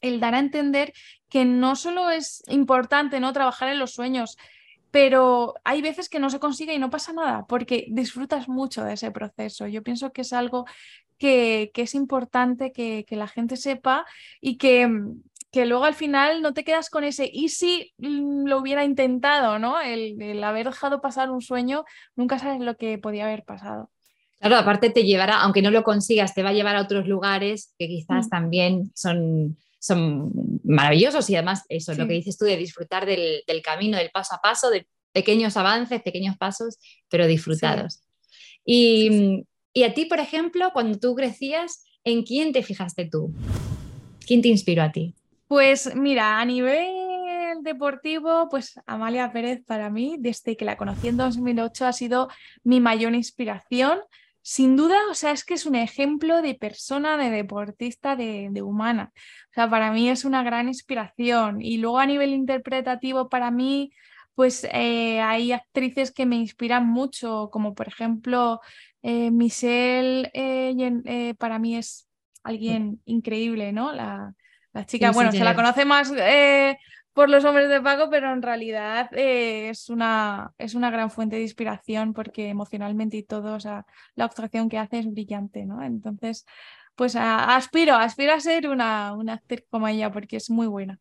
el 0.00 0.20
dar 0.20 0.34
a 0.34 0.38
entender 0.38 0.92
que 1.28 1.44
no 1.44 1.76
solo 1.76 2.10
es 2.10 2.42
importante 2.48 3.20
¿no? 3.20 3.32
trabajar 3.32 3.68
en 3.68 3.78
los 3.78 3.92
sueños, 3.92 4.36
pero 4.90 5.54
hay 5.64 5.82
veces 5.82 6.08
que 6.08 6.18
no 6.18 6.30
se 6.30 6.40
consigue 6.40 6.74
y 6.74 6.78
no 6.78 6.90
pasa 6.90 7.12
nada 7.12 7.44
porque 7.46 7.86
disfrutas 7.90 8.48
mucho 8.48 8.84
de 8.84 8.94
ese 8.94 9.10
proceso. 9.10 9.66
Yo 9.66 9.82
pienso 9.82 10.12
que 10.12 10.22
es 10.22 10.32
algo 10.32 10.64
que, 11.18 11.70
es 11.74 11.94
importante 11.94 12.72
que, 12.72 13.04
la 13.10 13.28
gente 13.28 13.56
sepa 13.56 14.06
y 14.40 14.56
que, 14.56 14.88
que, 15.50 15.66
luego 15.66 15.84
al 15.84 15.94
final 15.94 16.42
no 16.42 16.54
te 16.54 16.64
quedas 16.64 16.90
con 16.90 17.04
ese 17.04 17.28
y 17.32 17.48
si 17.48 17.92
mm, 17.98 18.46
lo 18.46 18.58
hubiera 18.58 18.84
intentado, 18.84 19.58
¿no? 19.58 19.80
El, 19.80 20.20
el 20.20 20.42
haber 20.44 20.66
dejado 20.66 21.00
pasar 21.00 21.30
un 21.30 21.40
sueño, 21.40 21.84
nunca 22.16 22.38
sabes 22.38 22.60
lo 22.60 22.76
que 22.76 22.98
podía 22.98 23.24
haber 23.26 23.44
pasado. 23.44 23.90
Claro, 24.40 24.56
aparte 24.56 24.90
te 24.90 25.02
llevará, 25.02 25.40
aunque 25.40 25.62
no 25.62 25.70
lo 25.70 25.82
consigas, 25.82 26.34
te 26.34 26.42
va 26.42 26.50
a 26.50 26.52
llevar 26.52 26.76
a 26.76 26.82
otros 26.82 27.08
lugares 27.08 27.74
que 27.78 27.88
quizás 27.88 28.26
mm. 28.26 28.30
también 28.30 28.92
son 28.94 29.56
son 29.78 30.32
maravillosos 30.64 31.28
y 31.30 31.36
además 31.36 31.64
eso, 31.68 31.92
es 31.92 31.98
lo 31.98 32.06
que 32.06 32.14
dices 32.14 32.36
tú 32.36 32.44
de 32.44 32.56
disfrutar 32.56 33.06
del, 33.06 33.42
camino, 33.62 33.96
del 33.96 34.10
paso 34.10 34.34
a 34.34 34.40
paso, 34.40 34.70
de 34.70 34.86
pequeños 35.12 35.56
avances, 35.56 36.02
pequeños 36.02 36.36
pasos, 36.36 36.78
pero 37.08 37.26
disfrutados. 37.26 38.00
Y, 38.64 39.44
y, 39.72 39.82
a 39.84 39.94
ti, 39.94 40.04
por 40.04 40.18
ejemplo, 40.18 40.70
cuando 40.72 40.98
tú 40.98 41.14
crecías, 41.14 41.84
¿en 42.04 42.22
quién 42.22 42.52
te 42.52 42.62
fijaste 42.62 43.08
tú? 43.08 43.32
¿Quién 44.26 44.42
te 44.42 44.48
inspiró 44.48 44.82
a 44.82 44.92
ti? 44.92 45.14
Pues 45.48 45.94
mira, 45.96 46.40
a 46.40 46.44
nivel 46.44 47.62
deportivo, 47.62 48.48
pues 48.50 48.78
Amalia 48.86 49.32
Pérez 49.32 49.64
para 49.64 49.88
mí, 49.88 50.16
desde 50.18 50.56
que 50.56 50.66
la 50.66 50.76
conocí 50.76 51.08
en 51.08 51.16
2008, 51.16 51.86
ha 51.86 51.92
sido 51.94 52.28
mi 52.64 52.80
mayor 52.80 53.14
inspiración. 53.14 53.98
Sin 54.42 54.76
duda, 54.76 54.98
o 55.10 55.14
sea, 55.14 55.32
es 55.32 55.44
que 55.44 55.54
es 55.54 55.66
un 55.66 55.74
ejemplo 55.74 56.42
de 56.42 56.54
persona, 56.54 57.16
de 57.16 57.30
deportista, 57.30 58.14
de, 58.16 58.62
humana. 58.62 59.12
O 59.50 59.54
sea, 59.54 59.70
para 59.70 59.90
mí 59.90 60.10
es 60.10 60.24
una 60.24 60.42
gran 60.42 60.68
inspiración. 60.68 61.62
Y 61.62 61.78
luego 61.78 61.98
a 61.98 62.06
nivel 62.06 62.30
interpretativo, 62.34 63.28
para 63.30 63.50
mí, 63.50 63.90
pues 64.34 64.64
eh, 64.72 65.20
hay 65.20 65.52
actrices 65.52 66.12
que 66.12 66.26
me 66.26 66.36
inspiran 66.36 66.86
mucho, 66.86 67.48
como 67.50 67.74
por 67.74 67.88
ejemplo 67.88 68.60
eh, 69.02 69.30
Michelle, 69.30 70.30
eh, 70.34 71.34
para 71.38 71.58
mí 71.58 71.76
es 71.76 72.08
alguien 72.42 73.00
increíble, 73.04 73.72
¿no? 73.72 73.92
Chica, 74.86 75.10
bueno, 75.12 75.32
se 75.32 75.44
la 75.44 75.54
conoce 75.54 75.84
más 75.84 76.12
por 77.18 77.28
los 77.28 77.44
hombres 77.44 77.68
de 77.68 77.80
Paco, 77.80 78.08
pero 78.10 78.32
en 78.32 78.42
realidad 78.42 79.10
eh, 79.12 79.70
es, 79.70 79.88
una, 79.88 80.52
es 80.56 80.74
una 80.74 80.88
gran 80.88 81.10
fuente 81.10 81.34
de 81.34 81.42
inspiración 81.42 82.14
porque 82.14 82.48
emocionalmente 82.48 83.16
y 83.16 83.24
todo, 83.24 83.54
o 83.54 83.58
sea, 83.60 83.86
la 84.14 84.26
actuación 84.26 84.68
que 84.68 84.78
hace 84.78 85.00
es 85.00 85.10
brillante, 85.10 85.66
¿no? 85.66 85.82
Entonces, 85.82 86.46
pues 86.94 87.16
aspiro, 87.16 87.96
aspiro 87.96 88.32
a 88.32 88.38
ser 88.38 88.68
una, 88.68 89.14
una 89.14 89.32
actriz 89.32 89.64
como 89.68 89.88
ella 89.88 90.12
porque 90.12 90.36
es 90.36 90.48
muy 90.48 90.68
buena. 90.68 91.00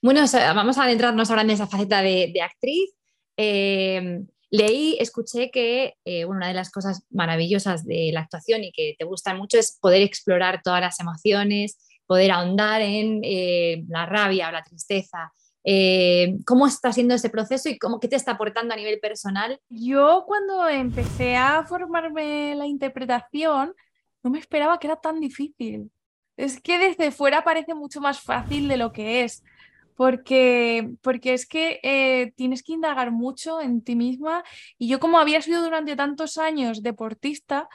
Bueno, 0.00 0.24
vamos 0.54 0.78
a 0.78 0.84
adentrarnos 0.84 1.28
ahora 1.28 1.42
en 1.42 1.50
esa 1.50 1.66
faceta 1.66 2.00
de, 2.00 2.32
actriz. 2.42 2.94
Em, 3.36 4.26
leí, 4.50 4.96
escuché 5.00 5.50
que 5.50 5.96
eh, 6.06 6.24
una 6.24 6.48
de 6.48 6.54
las 6.54 6.70
cosas 6.70 7.04
maravillosas 7.10 7.84
de 7.84 8.10
la 8.10 8.20
actuación 8.20 8.64
y 8.64 8.72
que 8.72 8.94
te 8.98 9.04
gusta 9.04 9.34
mucho 9.34 9.58
es 9.58 9.78
poder 9.82 10.00
explorar 10.00 10.62
todas 10.64 10.80
las 10.80 10.98
emociones, 10.98 11.76
poder 12.06 12.30
ahondar 12.30 12.80
en 12.82 13.20
eh, 13.22 13.84
la 13.88 14.06
rabia 14.06 14.48
o 14.48 14.52
la 14.52 14.62
tristeza, 14.62 15.32
eh, 15.64 16.38
¿Cómo 16.44 16.66
está 16.66 16.92
siendo 16.92 17.14
ese 17.14 17.30
proceso 17.30 17.68
y 17.68 17.78
cómo, 17.78 18.00
qué 18.00 18.08
te 18.08 18.16
está 18.16 18.32
aportando 18.32 18.74
a 18.74 18.76
nivel 18.76 18.98
personal? 18.98 19.60
Yo 19.68 20.24
cuando 20.26 20.68
empecé 20.68 21.36
a 21.36 21.64
formarme 21.64 22.54
la 22.56 22.66
interpretación, 22.66 23.74
no 24.22 24.30
me 24.30 24.38
esperaba 24.38 24.78
que 24.78 24.88
era 24.88 24.96
tan 24.96 25.20
difícil. 25.20 25.90
Es 26.36 26.60
que 26.60 26.78
desde 26.78 27.12
fuera 27.12 27.44
parece 27.44 27.74
mucho 27.74 28.00
más 28.00 28.20
fácil 28.20 28.66
de 28.66 28.76
lo 28.76 28.92
que 28.92 29.22
es, 29.22 29.44
porque, 29.94 30.94
porque 31.02 31.34
es 31.34 31.46
que 31.46 31.78
eh, 31.82 32.32
tienes 32.36 32.62
que 32.62 32.72
indagar 32.72 33.12
mucho 33.12 33.60
en 33.60 33.82
ti 33.82 33.94
misma 33.94 34.42
y 34.78 34.88
yo 34.88 34.98
como 34.98 35.18
había 35.18 35.42
sido 35.42 35.62
durante 35.62 35.94
tantos 35.94 36.38
años 36.38 36.82
deportista, 36.82 37.68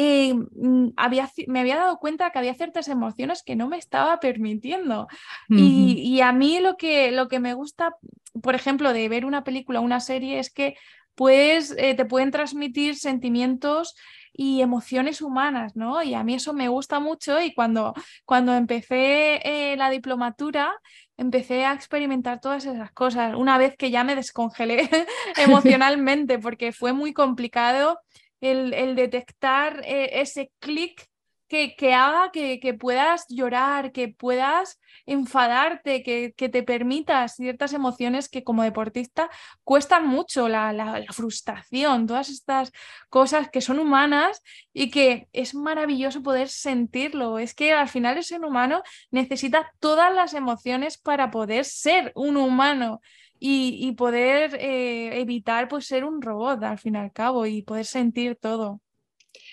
eh, 0.00 0.32
mm, 0.32 0.90
había, 0.96 1.28
me 1.48 1.58
había 1.58 1.74
dado 1.74 1.98
cuenta 1.98 2.30
que 2.30 2.38
había 2.38 2.54
ciertas 2.54 2.86
emociones 2.86 3.42
que 3.42 3.56
no 3.56 3.66
me 3.66 3.78
estaba 3.78 4.20
permitiendo. 4.20 5.08
y, 5.48 6.20
a 6.20 6.32
mí 6.32 6.60
lo 6.60 6.76
que, 6.76 7.10
lo 7.10 7.26
que 7.26 7.40
me 7.40 7.54
gusta, 7.54 7.96
por 8.40 8.54
ejemplo, 8.54 8.92
de 8.92 9.08
ver 9.08 9.24
una 9.24 9.42
película 9.42 9.80
o 9.80 9.82
una 9.82 9.98
serie 9.98 10.38
es 10.38 10.52
que 10.52 10.76
pues, 11.16 11.74
te 11.74 12.04
pueden 12.04 12.30
transmitir 12.30 12.94
sentimientos 12.94 13.96
y 14.32 14.62
emociones 14.62 15.20
humanas, 15.20 15.74
¿no? 15.74 16.00
Y 16.04 16.14
a 16.14 16.22
mí 16.22 16.34
eso 16.34 16.52
me 16.52 16.68
gusta 16.68 17.00
mucho 17.00 17.40
y 17.40 17.52
cuando, 17.52 17.92
cuando 18.24 18.54
empecé 18.54 19.40
eh, 19.42 19.76
la 19.76 19.90
diplomatura, 19.90 20.72
empecé 21.16 21.64
a 21.64 21.72
experimentar 21.72 22.40
todas 22.40 22.64
esas 22.64 22.92
cosas, 22.92 23.34
una 23.34 23.58
vez 23.58 23.74
que 23.76 23.90
ya 23.90 24.04
me 24.04 24.14
descongelé 24.14 24.88
emocionalmente, 25.36 26.38
porque 26.38 26.70
fue 26.70 26.92
muy 26.92 27.12
complicado 27.12 27.98
el, 28.40 28.94
detectar 28.94 29.82
eh, 29.84 30.20
ese 30.20 30.50
clic 30.58 31.08
que, 31.48 31.74
que, 31.76 31.94
haga 31.94 32.30
que, 32.30 32.60
que, 32.60 32.74
puedas 32.74 33.24
llorar, 33.28 33.90
que 33.92 34.08
puedas 34.08 34.78
enfadarte, 35.06 36.02
que, 36.02 36.34
que, 36.36 36.48
te 36.50 36.62
permitas 36.62 37.36
ciertas 37.36 37.72
emociones 37.72 38.28
que 38.28 38.44
como 38.44 38.62
deportista 38.62 39.30
cuestan 39.64 40.06
mucho, 40.06 40.48
la, 40.48 40.72
la, 40.74 41.02
frustración, 41.10 42.06
todas 42.06 42.28
estas 42.28 42.70
cosas 43.08 43.48
que 43.50 43.62
son 43.62 43.78
humanas 43.78 44.42
y 44.74 44.90
que 44.90 45.28
es 45.32 45.54
maravilloso 45.54 46.22
poder 46.22 46.48
sentirlo. 46.48 47.38
Es 47.38 47.54
que 47.54 47.72
al 47.72 47.88
final 47.88 48.18
el 48.18 48.24
ser 48.24 48.44
humano 48.44 48.82
necesita 49.10 49.72
todas 49.80 50.14
las 50.14 50.34
emociones 50.34 50.98
para 50.98 51.30
poder 51.30 51.64
ser 51.64 52.12
un 52.14 52.36
humano 52.36 53.00
y, 53.40 53.92
poder 53.92 54.54
eh, 54.56 55.20
evitar 55.20 55.68
pues, 55.68 55.86
ser 55.86 56.04
un 56.04 56.20
robot 56.20 56.62
al 56.64 56.78
fin 56.78 56.94
y 56.94 56.98
al 56.98 57.12
cabo 57.12 57.46
y 57.46 57.62
poder 57.62 57.86
sentir 57.86 58.36
todo. 58.36 58.80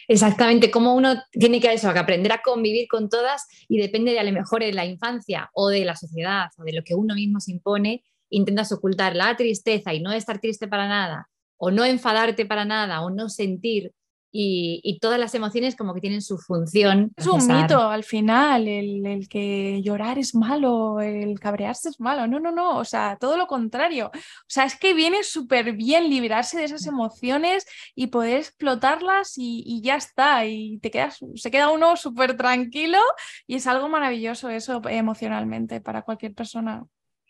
Exactamente, 0.08 0.72
como 0.72 0.94
uno 0.94 1.16
tiene 1.32 1.60
que, 1.60 1.74
eso, 1.74 1.92
que 1.92 2.00
aprender 2.00 2.32
a 2.32 2.42
convivir 2.42 2.88
con 2.88 3.10
todas 3.10 3.48
y 3.68 3.78
depende 3.78 4.12
de 4.12 4.20
a 4.20 4.24
lo 4.24 4.32
mejor 4.32 4.62
de 4.62 4.72
la 4.72 4.86
infancia 4.86 5.50
o 5.54 5.70
de 5.70 5.84
la 5.84 5.96
sociedad 5.96 6.50
o 6.58 6.64
de 6.64 6.74
lo 6.74 6.84
que 6.84 6.96
uno 6.96 7.16
mismo 7.16 7.40
se 7.40 7.52
impone, 7.52 8.04
intentas 8.30 8.72
ocultar 8.72 9.16
la 9.16 9.36
tristeza 9.36 9.94
y 9.94 10.02
no 10.02 10.12
estar 10.12 10.40
triste 10.40 10.68
para 10.68 10.88
nada, 10.88 11.30
o 11.58 11.72
no 11.72 11.86
enfadarte 11.86 12.46
para 12.46 12.66
nada, 12.66 13.02
o 13.02 13.10
no 13.10 13.30
sentir 13.30 13.94
y, 14.38 15.00
todas 15.00 15.20
las 15.20 15.34
emociones 15.36 15.76
como 15.76 15.94
que 15.94 16.02
tienen 16.02 16.22
su 16.22 16.38
función. 16.38 17.12
Es 17.16 17.28
un 17.28 17.46
mito 17.48 17.80
al 17.80 18.04
final, 18.04 18.68
el, 18.68 19.28
que 19.30 19.82
llorar 19.82 20.20
es 20.20 20.36
malo, 20.36 21.00
el 21.00 21.40
cabrearse 21.40 21.90
es 21.90 22.00
malo. 22.00 22.28
No, 22.28 22.40
no, 22.40 22.52
no, 22.52 22.78
o 22.78 22.86
sea, 22.86 23.18
todo 23.20 23.38
lo 23.38 23.48
contrario. 23.48 24.12
O 24.14 24.48
sea, 24.48 24.66
es 24.66 24.78
que 24.78 24.94
viene 24.94 25.24
súper 25.24 25.74
bien 25.74 26.10
liberarse 26.10 26.58
de 26.58 26.66
esas 26.66 26.86
emociones 26.86 27.66
y 27.96 28.08
poder 28.08 28.40
explotarlas 28.40 29.38
y, 29.38 29.64
y, 29.66 29.82
ya 29.82 29.96
está. 29.96 30.46
Y 30.46 30.80
te 30.80 30.92
quedas, 30.92 31.20
se 31.36 31.52
queda 31.52 31.70
uno 31.70 31.96
súper 31.96 32.36
tranquilo 32.36 33.00
y 33.48 33.56
es 33.56 33.68
algo 33.68 33.88
maravilloso 33.88 34.50
eso 34.50 34.82
emocionalmente 34.90 35.82
para 35.82 36.02
cualquier 36.02 36.34
persona. 36.34 36.84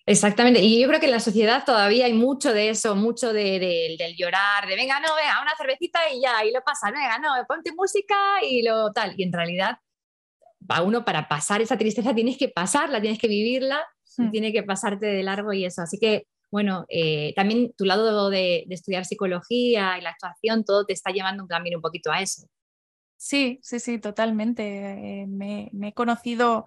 Exactamente, 0.07 0.61
y 0.61 0.79
yo 0.79 0.87
creo 0.87 0.99
que 0.99 1.07
en 1.07 1.13
la 1.13 1.19
sociedad 1.19 1.63
todavía 1.65 2.05
hay 2.05 2.13
mucho 2.13 2.53
de 2.53 2.69
eso, 2.69 2.95
mucho 2.95 3.33
de, 3.33 3.97
del 3.97 4.15
llorar, 4.15 4.67
de 4.67 4.75
venga, 4.75 4.99
no, 4.99 5.15
venga, 5.15 5.41
una 5.41 5.55
cervecita 5.57 5.99
y 6.13 6.21
ya, 6.21 6.45
y 6.45 6.51
lo 6.51 6.61
pasa, 6.61 6.91
venga, 6.91 7.17
no, 7.17 7.29
ponte 7.47 7.71
música 7.73 8.15
y 8.43 8.61
lo 8.61 8.91
tal. 8.93 9.15
Y 9.17 9.23
en 9.23 9.33
realidad, 9.33 9.79
a 10.69 10.81
uno 10.81 11.05
para 11.05 11.27
pasar 11.27 11.61
esa 11.61 11.77
tristeza 11.77 12.13
tienes 12.13 12.37
que 12.37 12.49
pasarla, 12.49 13.01
tienes 13.01 13.19
que 13.19 13.27
vivirla, 13.27 13.83
hmm. 14.17 14.31
tiene 14.31 14.51
que 14.51 14.63
pasarte 14.63 15.05
de 15.05 15.23
largo 15.23 15.53
y 15.53 15.65
eso. 15.65 15.81
Así 15.81 15.97
que, 15.99 16.27
bueno, 16.51 16.85
eh, 16.89 17.33
también 17.35 17.73
tu 17.77 17.85
lado 17.85 18.29
de, 18.29 18.65
estudiar 18.69 19.05
psicología 19.05 19.97
y 19.97 20.01
la 20.01 20.11
actuación, 20.11 20.63
todo 20.63 20.85
te 20.85 20.93
está 20.93 21.11
llevando 21.11 21.45
también 21.47 21.75
un 21.75 21.81
poquito 21.81 22.11
a 22.11 22.21
eso. 22.21 22.47
Sí, 23.17 23.59
sí, 23.63 23.79
sí, 23.79 23.99
totalmente. 23.99 25.21
Eh, 25.21 25.25
me, 25.27 25.71
he 25.81 25.93
conocido 25.93 26.65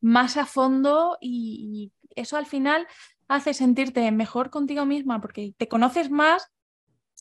más 0.00 0.36
a 0.36 0.46
fondo 0.46 1.18
y, 1.20 1.92
eso 2.16 2.36
al 2.36 2.46
final 2.46 2.86
hace 3.28 3.54
sentirte 3.54 4.10
mejor 4.10 4.50
contigo 4.50 4.86
misma 4.86 5.20
porque 5.20 5.54
te 5.56 5.68
conoces 5.68 6.10
más 6.10 6.50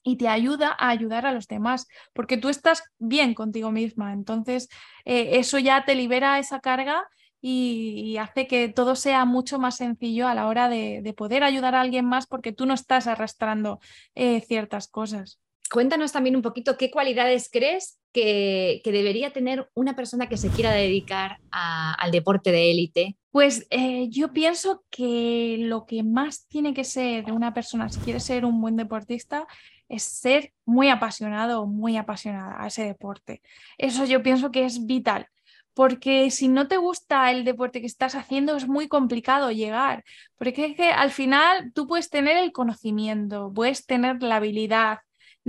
y 0.03 0.17
te 0.17 0.27
ayuda 0.27 0.75
a 0.79 0.89
ayudar 0.89 1.25
a 1.25 1.33
los 1.33 1.47
demás, 1.47 1.87
porque 2.13 2.37
tú 2.37 2.49
estás 2.49 2.83
bien 2.99 3.33
contigo 3.33 3.71
misma. 3.71 4.13
Entonces, 4.13 4.69
eh, 5.05 5.39
eso 5.39 5.59
ya 5.59 5.85
te 5.85 5.95
libera 5.95 6.39
esa 6.39 6.59
carga 6.59 7.05
y, 7.41 8.17
hace 8.17 8.47
que 8.47 8.69
todo 8.69 8.95
sea 8.95 9.25
mucho 9.25 9.59
más 9.59 9.77
sencillo 9.77 10.27
a 10.27 10.35
la 10.35 10.47
hora 10.47 10.69
de, 10.69 11.13
poder 11.17 11.43
ayudar 11.43 11.75
a 11.75 11.81
alguien 11.81 12.05
más 12.05 12.27
porque 12.27 12.51
tú 12.51 12.65
no 12.65 12.73
estás 12.73 13.07
arrastrando 13.07 13.79
eh, 14.15 14.41
ciertas 14.41 14.87
cosas. 14.87 15.39
Cuéntanos 15.71 16.11
también 16.11 16.35
un 16.35 16.41
poquito 16.41 16.77
qué 16.77 16.89
cualidades 16.89 17.49
crees 17.51 17.99
que, 18.11 18.81
debería 18.83 19.31
tener 19.31 19.69
una 19.75 19.95
persona 19.95 20.27
que 20.27 20.37
se 20.37 20.49
quiera 20.49 20.71
dedicar 20.71 21.37
al 21.51 22.11
deporte 22.11 22.51
de 22.51 22.71
élite. 22.71 23.17
Pues 23.31 23.67
eh, 23.69 24.09
yo 24.09 24.33
pienso 24.33 24.83
que 24.89 25.57
lo 25.59 25.85
que 25.85 26.03
más 26.03 26.47
tiene 26.47 26.73
que 26.73 26.83
ser 26.83 27.25
de 27.25 27.31
una 27.31 27.53
persona 27.53 27.89
si 27.89 27.99
quiere 27.99 28.19
ser 28.19 28.45
un 28.45 28.59
buen 28.61 28.75
deportista 28.75 29.45
es 29.87 30.03
ser 30.03 30.53
muy 30.65 30.89
apasionado 30.89 31.61
o 31.61 31.67
muy 31.67 31.97
apasionada 31.97 32.63
a 32.63 32.67
ese 32.67 32.83
deporte. 32.83 33.41
Eso 33.77 34.05
yo 34.05 34.23
pienso 34.23 34.51
que 34.51 34.65
es 34.65 34.85
vital 34.85 35.27
porque 35.75 36.29
si 36.29 36.49
no 36.49 36.67
te 36.67 36.75
gusta 36.75 37.31
el 37.31 37.45
deporte 37.45 37.79
que 37.79 37.87
estás 37.87 38.13
haciendo 38.13 38.57
es 38.57 38.67
muy 38.67 38.89
complicado 38.89 39.49
llegar, 39.49 40.03
porque 40.37 40.65
es 40.65 40.75
que 40.75 40.89
al 40.89 41.09
final 41.09 41.71
tú 41.73 41.87
puedes 41.87 42.09
tener 42.09 42.35
el 42.35 42.51
conocimiento, 42.51 43.49
puedes 43.55 43.85
tener 43.85 44.21
la 44.21 44.37
habilidad 44.37 44.99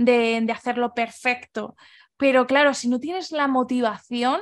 de, 0.05 0.47
hacerlo 0.51 0.93
perfecto, 0.93 1.75
pero 2.17 2.47
claro, 2.47 2.73
si 2.73 2.87
no 2.87 2.99
tienes 2.99 3.31
la 3.31 3.47
motivación, 3.47 4.41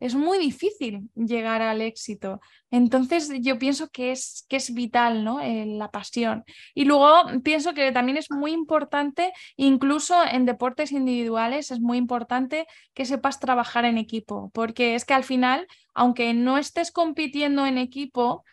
es 0.00 0.14
muy 0.14 0.38
difícil 0.38 1.10
llegar 1.16 1.60
al 1.60 1.82
éxito. 1.82 2.40
Entonces 2.70 3.30
yo 3.40 3.58
pienso 3.58 3.88
que 3.88 4.12
es, 4.12 4.46
que 4.48 4.56
es 4.56 4.72
vital 4.72 5.24
¿no? 5.24 5.40
Eh, 5.40 5.66
la 5.66 5.90
pasión. 5.90 6.44
Y 6.74 6.84
luego 6.84 7.12
pienso 7.42 7.74
que 7.74 7.90
también 7.90 8.16
es 8.16 8.30
muy 8.30 8.52
importante, 8.52 9.32
incluso 9.56 10.14
en 10.24 10.46
deportes 10.46 10.92
individuales, 10.92 11.70
es 11.72 11.80
muy 11.80 11.98
importante 11.98 12.66
que 12.94 13.06
sepas 13.06 13.40
trabajar 13.40 13.84
en 13.84 13.98
equipo, 13.98 14.50
porque 14.54 14.94
es 14.94 15.04
que 15.04 15.14
al 15.14 15.24
final, 15.24 15.66
aunque 15.94 16.32
no 16.32 16.58
estés 16.58 16.92
compitiendo 16.92 17.66
en 17.66 17.76
equipo, 17.78 18.44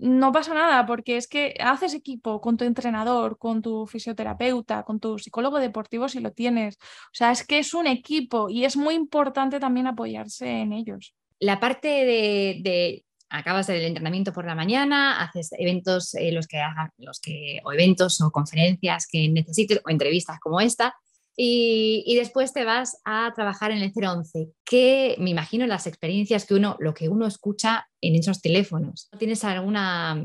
no 0.00 0.32
pasa 0.32 0.54
nada 0.54 0.86
porque 0.86 1.16
es 1.16 1.28
que 1.28 1.54
haces 1.60 1.94
equipo 1.94 2.40
con 2.40 2.56
tu 2.56 2.64
entrenador, 2.64 3.38
con 3.38 3.62
tu 3.62 3.86
fisioterapeuta, 3.86 4.82
con 4.84 5.00
tu 5.00 5.18
psicólogo 5.18 5.58
deportivo 5.58 6.08
si 6.08 6.20
lo 6.20 6.32
tienes. 6.32 6.76
O 6.76 7.14
sea, 7.14 7.30
es 7.32 7.46
que 7.46 7.58
es 7.58 7.74
un 7.74 7.86
equipo 7.86 8.48
y 8.48 8.64
es 8.64 8.76
muy 8.76 8.94
importante 8.94 9.60
también 9.60 9.86
apoyarse 9.86 10.48
en 10.48 10.72
ellos. 10.72 11.14
La 11.40 11.60
parte 11.60 11.88
de, 11.88 13.04
acabas 13.28 13.68
el 13.68 13.82
entrenamiento 13.82 14.32
por 14.32 14.46
la 14.46 14.54
mañana, 14.54 15.22
haces 15.22 15.50
eventos 15.58 16.14
eh, 16.14 16.32
los 16.32 16.46
que 16.46 16.58
los 16.98 17.20
que 17.20 17.60
o 17.64 17.72
eventos 17.72 18.20
o 18.20 18.30
conferencias 18.30 19.06
que 19.10 19.28
necesites 19.28 19.80
o 19.84 19.90
entrevistas 19.90 20.38
como 20.40 20.60
esta 20.60 20.94
y, 21.36 22.14
después 22.16 22.52
te 22.52 22.64
vas 22.64 23.00
a 23.04 23.32
trabajar 23.34 23.70
en 23.70 23.78
el 23.78 23.92
011, 23.94 24.50
que 24.64 25.16
me 25.18 25.30
imagino 25.30 25.66
las 25.66 25.86
experiencias 25.86 26.44
que 26.44 26.54
uno, 26.54 26.76
lo 26.78 26.92
que 26.94 27.08
uno 27.08 27.26
escucha 27.26 27.88
en 28.00 28.16
esos 28.16 28.42
teléfonos. 28.42 29.08
¿Tienes 29.18 29.42
alguna, 29.44 30.24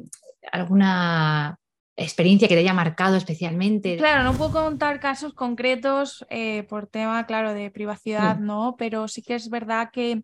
alguna 0.52 1.58
experiencia 1.96 2.48
que 2.48 2.56
te 2.56 2.62
haya 2.62 2.74
marcado 2.74 3.16
especialmente? 3.16 3.98
Claro, 3.98 4.24
no 4.24 4.38
puedo 4.38 4.52
contar 4.52 5.00
casos 5.00 5.34
concretos 5.34 6.26
eh, 6.30 6.64
por 6.64 6.88
tema, 6.88 7.26
claro, 7.26 7.54
de 7.54 7.72
privacidad, 7.72 8.38
mm. 8.40 8.46
¿no? 8.46 8.76
Pero 8.78 9.08
sí 9.08 9.22
que 9.22 9.36
es 9.36 9.50
verdad 9.50 9.90
que 9.92 10.24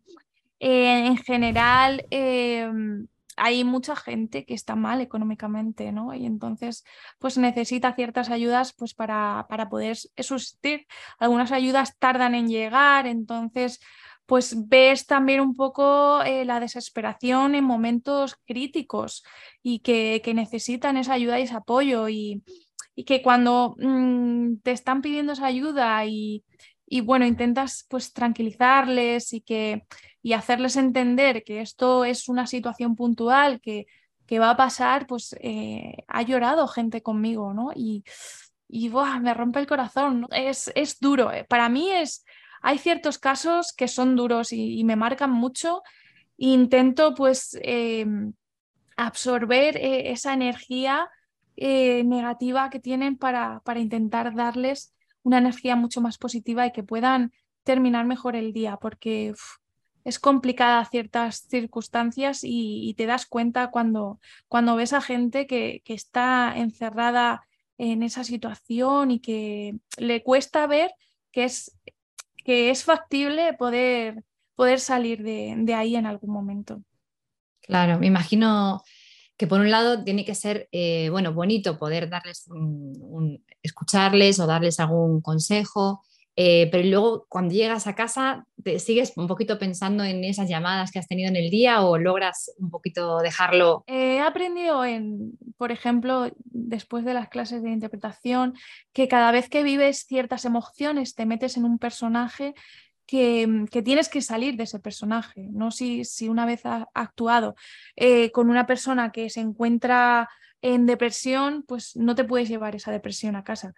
eh, 0.60 1.08
en 1.08 1.18
general 1.18 2.06
em, 2.10 3.08
hay 3.38 3.64
mucha 3.64 3.96
gente 3.96 4.46
que 4.46 4.54
está 4.54 4.76
mal 4.76 5.02
económicamente, 5.02 5.92
¿no? 5.92 6.14
Y 6.14 6.26
entonces, 6.26 6.84
pues 7.20 7.38
necesita 7.38 7.94
ciertas 7.94 8.30
ayudas 8.30 8.74
pues 8.74 8.94
para, 8.94 9.46
para 9.50 9.70
poder 9.70 9.98
subsistir. 9.98 10.88
Algunas 11.20 11.52
ayudas 11.52 11.98
tardan 11.98 12.36
en 12.36 12.48
llegar, 12.48 13.08
entonces, 13.08 13.80
pues 14.26 14.68
ves 14.68 15.06
también 15.06 15.42
un 15.42 15.56
poco 15.56 16.24
eh, 16.24 16.46
la 16.46 16.60
desesperación 16.60 17.56
en 17.56 17.64
momentos 17.64 18.36
críticos 18.46 19.24
y 19.62 19.80
que, 19.80 20.22
que, 20.24 20.34
necesitan 20.34 20.98
esa 20.98 21.14
ayuda 21.14 21.40
y 21.40 21.44
ese 21.44 21.56
apoyo 21.56 22.08
y, 22.08 22.44
y 22.96 23.04
que 23.06 23.22
cuando 23.22 23.76
mm, 23.78 24.58
te 24.64 24.72
están 24.72 25.02
pidiendo 25.02 25.34
esa 25.34 25.48
ayuda 25.48 26.06
y, 26.06 26.44
y 26.94 27.02
bueno, 27.02 27.26
intentas 27.26 27.88
pues 27.90 28.14
tranquilizarles 28.14 29.34
y 29.34 29.42
que 29.42 29.88
y 30.22 30.34
hacerles 30.34 30.76
entender 30.76 31.44
que 31.44 31.60
esto 31.62 32.06
es 32.06 32.30
una 32.30 32.46
situación 32.46 32.96
puntual 32.96 33.62
que, 33.62 33.88
que 34.28 34.38
va 34.38 34.52
a 34.52 34.58
pasar, 34.58 35.08
pues 35.08 35.36
eh, 35.42 35.96
ha 36.08 36.22
llorado 36.22 36.68
gente 36.68 37.02
conmigo, 37.02 37.52
¿no? 37.52 37.72
Y, 37.76 38.04
y 38.70 38.90
me 38.90 39.34
rompe 39.34 39.60
el 39.60 39.66
corazón. 39.66 40.28
Es, 40.30 40.72
es 40.76 41.00
duro. 41.00 41.32
Eh. 41.34 41.46
Para 41.50 41.68
mí 41.68 41.90
es, 41.90 42.26
hay 42.62 42.78
ciertos 42.78 43.18
casos 43.18 43.74
que 43.74 43.88
son 43.88 44.16
duros 44.16 44.54
y, 44.54 44.84
me 44.84 44.96
marcan 44.96 45.32
mucho. 45.32 45.82
intento 46.38 47.16
pues 47.16 47.58
em, 47.64 48.34
absorber 48.98 49.78
eh, 49.78 50.12
esa 50.12 50.32
energía 50.34 51.10
negativa 51.56 52.70
que 52.70 52.80
tienen 52.80 53.18
para, 53.18 53.62
para 53.62 53.80
intentar 53.80 54.36
darles 54.36 54.93
una 55.24 55.38
energía 55.40 55.76
mucho 55.76 56.02
más 56.02 56.18
positiva 56.18 56.66
y 56.68 56.72
que 56.72 56.84
puedan 56.84 57.32
terminar 57.64 58.06
mejor 58.06 58.36
el 58.36 58.54
día, 58.54 58.78
porque 58.78 59.34
es 60.04 60.20
complicada 60.20 60.84
ciertas 60.86 61.48
circunstancias 61.50 62.42
y, 62.44 62.94
te 62.98 63.06
das 63.06 63.26
cuenta 63.26 63.72
cuando, 63.72 64.20
cuando 64.48 64.76
ves 64.76 64.94
a 64.94 65.02
gente 65.02 65.48
que, 65.48 65.82
que, 65.86 65.94
está 65.94 66.54
encerrada 66.56 67.44
en 67.78 68.04
esa 68.04 68.24
situación 68.24 69.12
y 69.12 69.20
que 69.20 69.76
le 69.98 70.22
cuesta 70.22 70.68
ver 70.68 70.92
que 71.32 71.46
es, 71.46 71.78
que 72.44 72.70
es 72.70 72.84
factible 72.84 73.54
poder, 73.54 74.24
poder 74.56 74.80
salir 74.80 75.24
de, 75.24 75.56
de 75.58 75.74
ahí 75.74 75.96
en 75.96 76.06
algún 76.06 76.32
momento. 76.32 76.84
Claro, 77.62 77.98
me 77.98 78.08
imagino 78.08 78.84
que 79.38 79.48
por 79.48 79.60
un 79.60 79.72
lado 79.72 80.04
tiene 80.04 80.26
que 80.26 80.36
ser 80.36 80.68
eh, 80.72 81.10
bueno, 81.10 81.34
bonito 81.34 81.80
poder 81.80 82.10
darles 82.10 82.48
un, 82.48 83.44
escucharles 83.64 84.40
o 84.40 84.46
darles 84.46 84.80
algún 84.80 85.22
consejo, 85.22 86.04
eh, 86.36 86.68
pero 86.72 86.84
luego 86.88 87.26
cuando 87.30 87.54
llegas 87.54 87.86
a 87.86 87.94
casa 87.94 88.46
te 88.64 88.80
sigues 88.80 89.14
un 89.18 89.28
poquito 89.28 89.60
pensando 89.60 90.04
en 90.04 90.24
esas 90.24 90.50
llamadas 90.50 90.92
que 90.92 90.98
has 90.98 91.08
tenido 91.08 91.30
en 91.30 91.36
el 91.36 91.52
día 91.52 91.84
o 91.84 91.98
logras 91.98 92.52
un 92.58 92.72
poquito 92.72 93.20
dejarlo. 93.20 93.84
he 93.88 94.20
aprendido 94.20 94.84
en, 94.84 95.38
por 95.58 95.72
ejemplo, 95.72 96.32
después 96.46 97.06
de 97.06 97.14
las 97.14 97.30
clases 97.30 97.62
de 97.62 97.70
interpretación, 97.70 98.56
que 98.94 99.08
cada 99.08 99.32
vez 99.32 99.48
que 99.48 99.64
vives 99.64 100.06
ciertas 100.08 100.46
emociones 100.46 101.14
te 101.14 101.26
metes 101.26 101.56
en 101.56 101.66
un 101.66 101.78
personaje 101.78 102.56
Mm, 103.12 103.66
que, 103.66 103.82
tienes 103.84 104.10
que 104.10 104.22
salir 104.22 104.56
de 104.56 104.64
ese 104.64 104.80
personaje, 104.80 105.48
no 105.52 105.72
si, 105.72 106.06
si 106.06 106.30
una 106.30 106.46
vez 106.46 106.66
has 106.66 106.86
actuado 106.94 107.56
eh, 107.96 108.32
con 108.32 108.50
una 108.50 108.66
persona 108.66 109.12
que 109.12 109.30
se 109.30 109.42
encuentra 109.42 110.30
en 110.62 110.86
depresión, 110.86 111.64
pues 111.68 111.96
no 111.96 112.16
te 112.16 112.24
puedes 112.24 112.50
llevar 112.50 112.76
esa 112.76 112.92
depresión 112.92 113.36
a 113.36 113.44
casa. 113.44 113.74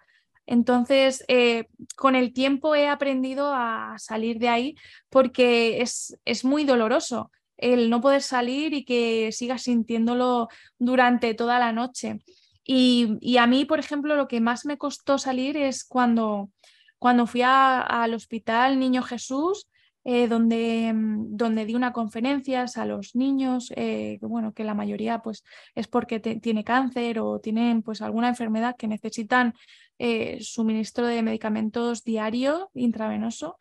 Entonces, 0.46 1.24
eh, 1.28 1.66
con 1.96 2.14
el 2.14 2.32
tiempo 2.32 2.74
he 2.76 2.88
aprendido 2.88 3.52
a 3.52 3.96
salir 3.98 4.38
de 4.38 4.48
ahí 4.48 4.76
porque 5.10 5.82
es, 5.82 6.16
es 6.24 6.44
muy 6.44 6.64
doloroso 6.64 7.32
el 7.56 7.90
no 7.90 8.00
poder 8.00 8.22
salir 8.22 8.74
y 8.74 8.84
que 8.84 9.32
sigas 9.32 9.62
sintiéndolo 9.62 10.48
durante 10.78 11.34
toda 11.34 11.58
la 11.58 11.72
noche. 11.72 12.20
Y, 12.64 13.18
y, 13.20 13.38
a 13.38 13.46
mí, 13.46 13.64
por 13.64 13.78
ejemplo, 13.80 14.16
lo 14.16 14.28
que 14.28 14.40
más 14.40 14.66
me 14.66 14.78
costó 14.78 15.18
salir 15.18 15.56
es 15.56 15.84
cuando 15.84 16.50
cuando 16.98 17.26
fui 17.26 17.42
al 17.44 18.14
hospital 18.14 18.78
Niño 18.78 19.02
Jesús, 19.02 19.68
eh, 20.08 20.28
donde, 20.28 20.92
mm, 20.94 21.36
donde 21.36 21.66
di 21.66 21.74
una 21.74 21.92
conferencia 21.92 22.64
a 22.76 22.84
los 22.86 23.16
niños, 23.16 23.72
eh, 23.74 24.18
bueno, 24.22 24.52
que 24.52 24.62
la 24.62 24.72
mayoría 24.74 25.18
pues, 25.20 25.42
es 25.74 25.88
porque 25.88 26.20
tiene 26.20 26.62
cáncer 26.62 27.18
o 27.18 27.40
tienen 27.40 27.82
pues, 27.82 28.02
alguna 28.02 28.28
enfermedad 28.28 28.76
que 28.78 28.86
necesitan 28.86 29.54
eh, 29.98 30.38
suministro 30.40 31.06
de 31.06 31.22
medicamentos 31.22 32.04
diario, 32.04 32.70
intravenoso. 32.74 33.58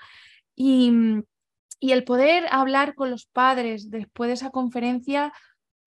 Y, 0.56 0.92
mm, 0.92 1.24
y 1.80 1.92
el 1.94 2.04
poder 2.04 2.46
hablar 2.52 2.94
con 2.94 3.10
los 3.10 3.26
padres 3.26 3.90
después 3.90 4.28
de 4.28 4.36
esa 4.36 4.52
conferencia 4.52 5.34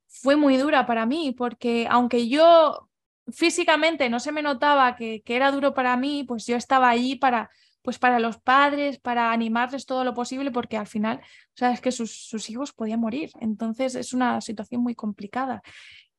fue 0.09 0.35
muy 0.35 0.57
dura 0.57 0.87
para 0.87 1.07
mí, 1.07 1.35
porque 1.39 1.87
aunque 1.89 2.29
yo 2.29 2.88
físicamente 3.33 4.09
no 4.09 4.21
se 4.21 4.33
me 4.33 4.43
notaba 4.43 4.97
que, 4.97 5.23
era 5.27 5.51
duro 5.51 5.75
para 5.75 5.97
mí, 5.97 6.25
pues 6.27 6.47
yo 6.47 6.57
estaba 6.57 6.89
allí 6.89 7.17
para, 7.17 7.51
pues 7.83 7.99
para 7.99 8.19
los 8.19 8.39
padres, 8.39 8.99
para 8.99 9.33
animarles 9.33 9.87
todo 9.87 10.05
lo 10.05 10.15
posible, 10.15 10.51
porque 10.51 10.77
al 10.77 10.87
final, 10.87 11.21
sabes 11.55 11.81
que 11.81 11.93
sus, 11.93 12.51
hijos 12.51 12.73
podían 12.73 13.01
morir. 13.01 13.31
Entonces 13.41 13.95
es 13.95 14.13
una 14.13 14.41
situación 14.41 14.83
muy 14.83 14.95
complicada. 14.95 15.63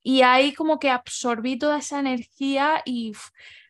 Y 0.01 0.21
ahí 0.21 0.53
como 0.53 0.79
que 0.79 0.89
absorbí 0.89 1.57
toda 1.57 1.79
esa 1.79 1.99
energía 1.99 2.81
y 2.85 3.13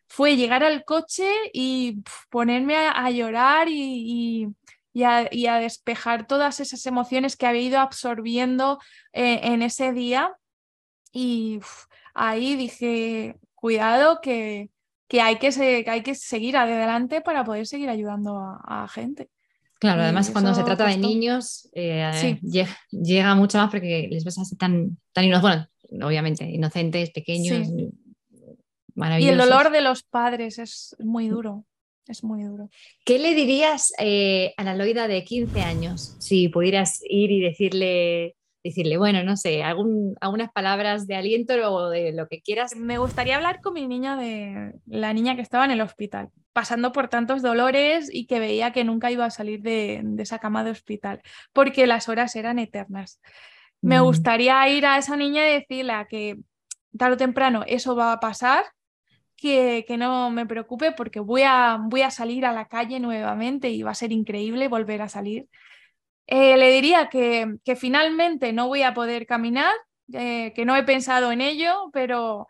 fue 0.06 0.36
llegar 0.36 0.64
al 0.64 0.84
coche 0.84 1.28
y 1.52 2.02
ponerme 2.30 2.76
a, 2.76 3.10
llorar 3.10 3.68
y, 3.68 4.48
a, 5.04 5.58
despejar 5.58 6.26
todas 6.26 6.60
esas 6.60 6.84
emociones 6.86 7.36
que 7.36 7.46
había 7.46 7.62
ido 7.62 7.80
absorbiendo 7.80 8.78
eh, 9.12 9.40
en 9.42 9.62
ese 9.62 9.92
día. 9.92 10.32
Y 11.12 11.60
ahí 12.20 12.54
dije, 12.54 13.36
cuidado 13.54 14.20
que, 14.20 14.70
que, 15.08 15.20
hay, 15.20 15.38
que 15.38 15.84
hay 15.86 16.02
que 16.02 16.14
seguir 16.14 16.56
adelante 16.56 17.22
para 17.22 17.44
poder 17.44 17.66
seguir 17.66 17.88
ayudando 17.88 18.36
a, 18.38 18.86
gente. 18.88 19.30
Claro, 19.78 20.02
además 20.02 20.30
cuando 20.30 20.54
se 20.54 20.62
trata 20.62 20.86
de 20.86 20.98
niños 20.98 21.70
eh, 21.72 22.38
llega, 22.92 23.34
mucho 23.34 23.56
más 23.56 23.70
porque 23.70 24.08
les 24.10 24.24
ves 24.24 24.38
así 24.38 24.54
tan, 24.56 24.98
tan 25.14 25.24
inocentes, 25.24 25.68
bueno, 25.88 26.06
obviamente, 26.06 26.44
inocentes, 26.44 27.10
pequeños, 27.10 27.66
maravillosos. 28.94 29.38
Y 29.38 29.40
el 29.40 29.48
dolor 29.50 29.72
de 29.72 29.80
los 29.80 30.02
padres 30.02 30.58
es 30.58 30.94
muy 30.98 31.28
duro, 31.28 31.64
es 32.06 32.22
muy 32.22 32.42
duro. 32.42 32.68
¿Qué 33.06 33.18
le 33.18 33.34
dirías 33.34 33.94
eh, 33.98 34.52
a 34.58 34.64
la 34.64 34.74
Loida 34.74 35.08
de 35.08 35.24
15 35.24 35.62
años 35.62 36.16
si 36.18 36.50
pudieras 36.50 37.00
ir 37.08 37.30
y 37.30 37.40
decirle 37.40 38.36
decirle, 38.62 38.98
bueno, 38.98 39.24
no 39.24 39.36
sé, 39.36 39.62
algún, 39.62 40.14
algunas 40.20 40.50
palabras 40.52 41.06
de 41.06 41.16
aliento 41.16 41.54
o 41.72 41.88
de 41.88 42.12
lo 42.12 42.28
que 42.28 42.40
quieras. 42.40 42.76
Me 42.76 42.98
gustaría 42.98 43.36
hablar 43.36 43.60
con 43.60 43.74
mi 43.74 43.86
niña 43.86 44.16
de 44.16 44.74
la 44.86 45.12
niña 45.12 45.34
que 45.36 45.42
estaba 45.42 45.64
en 45.64 45.70
el 45.70 45.80
hospital, 45.80 46.28
pasando 46.52 46.92
por 46.92 47.08
tantos 47.08 47.42
dolores 47.42 48.10
y 48.12 48.26
que 48.26 48.40
veía 48.40 48.72
que 48.72 48.84
nunca 48.84 49.10
iba 49.10 49.24
a 49.24 49.30
salir 49.30 49.62
de, 49.62 50.04
esa 50.18 50.38
cama 50.38 50.64
de 50.64 50.72
hospital, 50.72 51.22
porque 51.52 51.86
las 51.86 52.08
horas 52.08 52.36
eran 52.36 52.58
eternas. 52.58 53.20
Me 53.80 54.00
mm. 54.00 54.04
gustaría 54.04 54.68
ir 54.68 54.84
a 54.84 54.98
esa 54.98 55.16
niña 55.16 55.48
y 55.48 55.52
decirle 55.54 55.94
que 56.08 56.38
tarde 56.96 57.14
o 57.14 57.18
temprano 57.18 57.64
eso 57.66 57.96
va 57.96 58.12
a 58.12 58.20
pasar, 58.20 58.64
que, 59.36 59.86
que, 59.88 59.96
no 59.96 60.30
me 60.30 60.44
preocupe 60.44 60.92
porque 60.92 61.18
voy 61.18 61.42
a, 61.42 61.78
voy 61.80 62.02
a 62.02 62.10
salir 62.10 62.44
a 62.44 62.52
la 62.52 62.66
calle 62.66 63.00
nuevamente 63.00 63.70
y 63.70 63.82
va 63.82 63.92
a 63.92 63.94
ser 63.94 64.12
increíble 64.12 64.68
volver 64.68 65.00
a 65.00 65.08
salir 65.08 65.48
eh, 66.30 66.56
le 66.56 66.70
diría 66.70 67.08
que, 67.08 67.58
finalmente 67.76 68.52
no 68.52 68.68
voy 68.68 68.82
a 68.82 68.94
poder 68.94 69.26
caminar, 69.26 69.74
eh, 70.12 70.52
que 70.54 70.64
no 70.64 70.76
he 70.76 70.84
pensado 70.84 71.32
en 71.32 71.40
ello, 71.40 71.90
pero, 71.92 72.46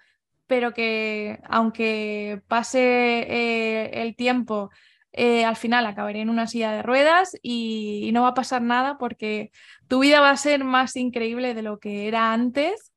pero 0.47 0.75
que 0.75 1.41
aunque 1.49 2.43
pase 2.47 2.79
eh, 2.79 3.91
el 4.03 4.17
tiempo, 4.17 4.71
al 5.13 5.57
final 5.57 5.87
acabaré 5.87 6.21
en 6.21 6.31
una 6.31 6.47
silla 6.47 6.73
de 6.73 6.83
ruedas 6.83 7.37
y, 7.43 8.11
no 8.13 8.23
va 8.23 8.29
a 8.29 8.35
pasar 8.35 8.61
nada 8.63 8.99
porque 8.99 9.51
tu 9.89 10.01
vida 10.01 10.21
va 10.21 10.31
a 10.31 10.37
ser 10.37 10.63
más 10.63 10.95
increíble 10.97 11.55
de 11.55 11.63
lo 11.63 11.79
que 11.79 12.07
era 12.07 12.33
antes, 12.35 12.93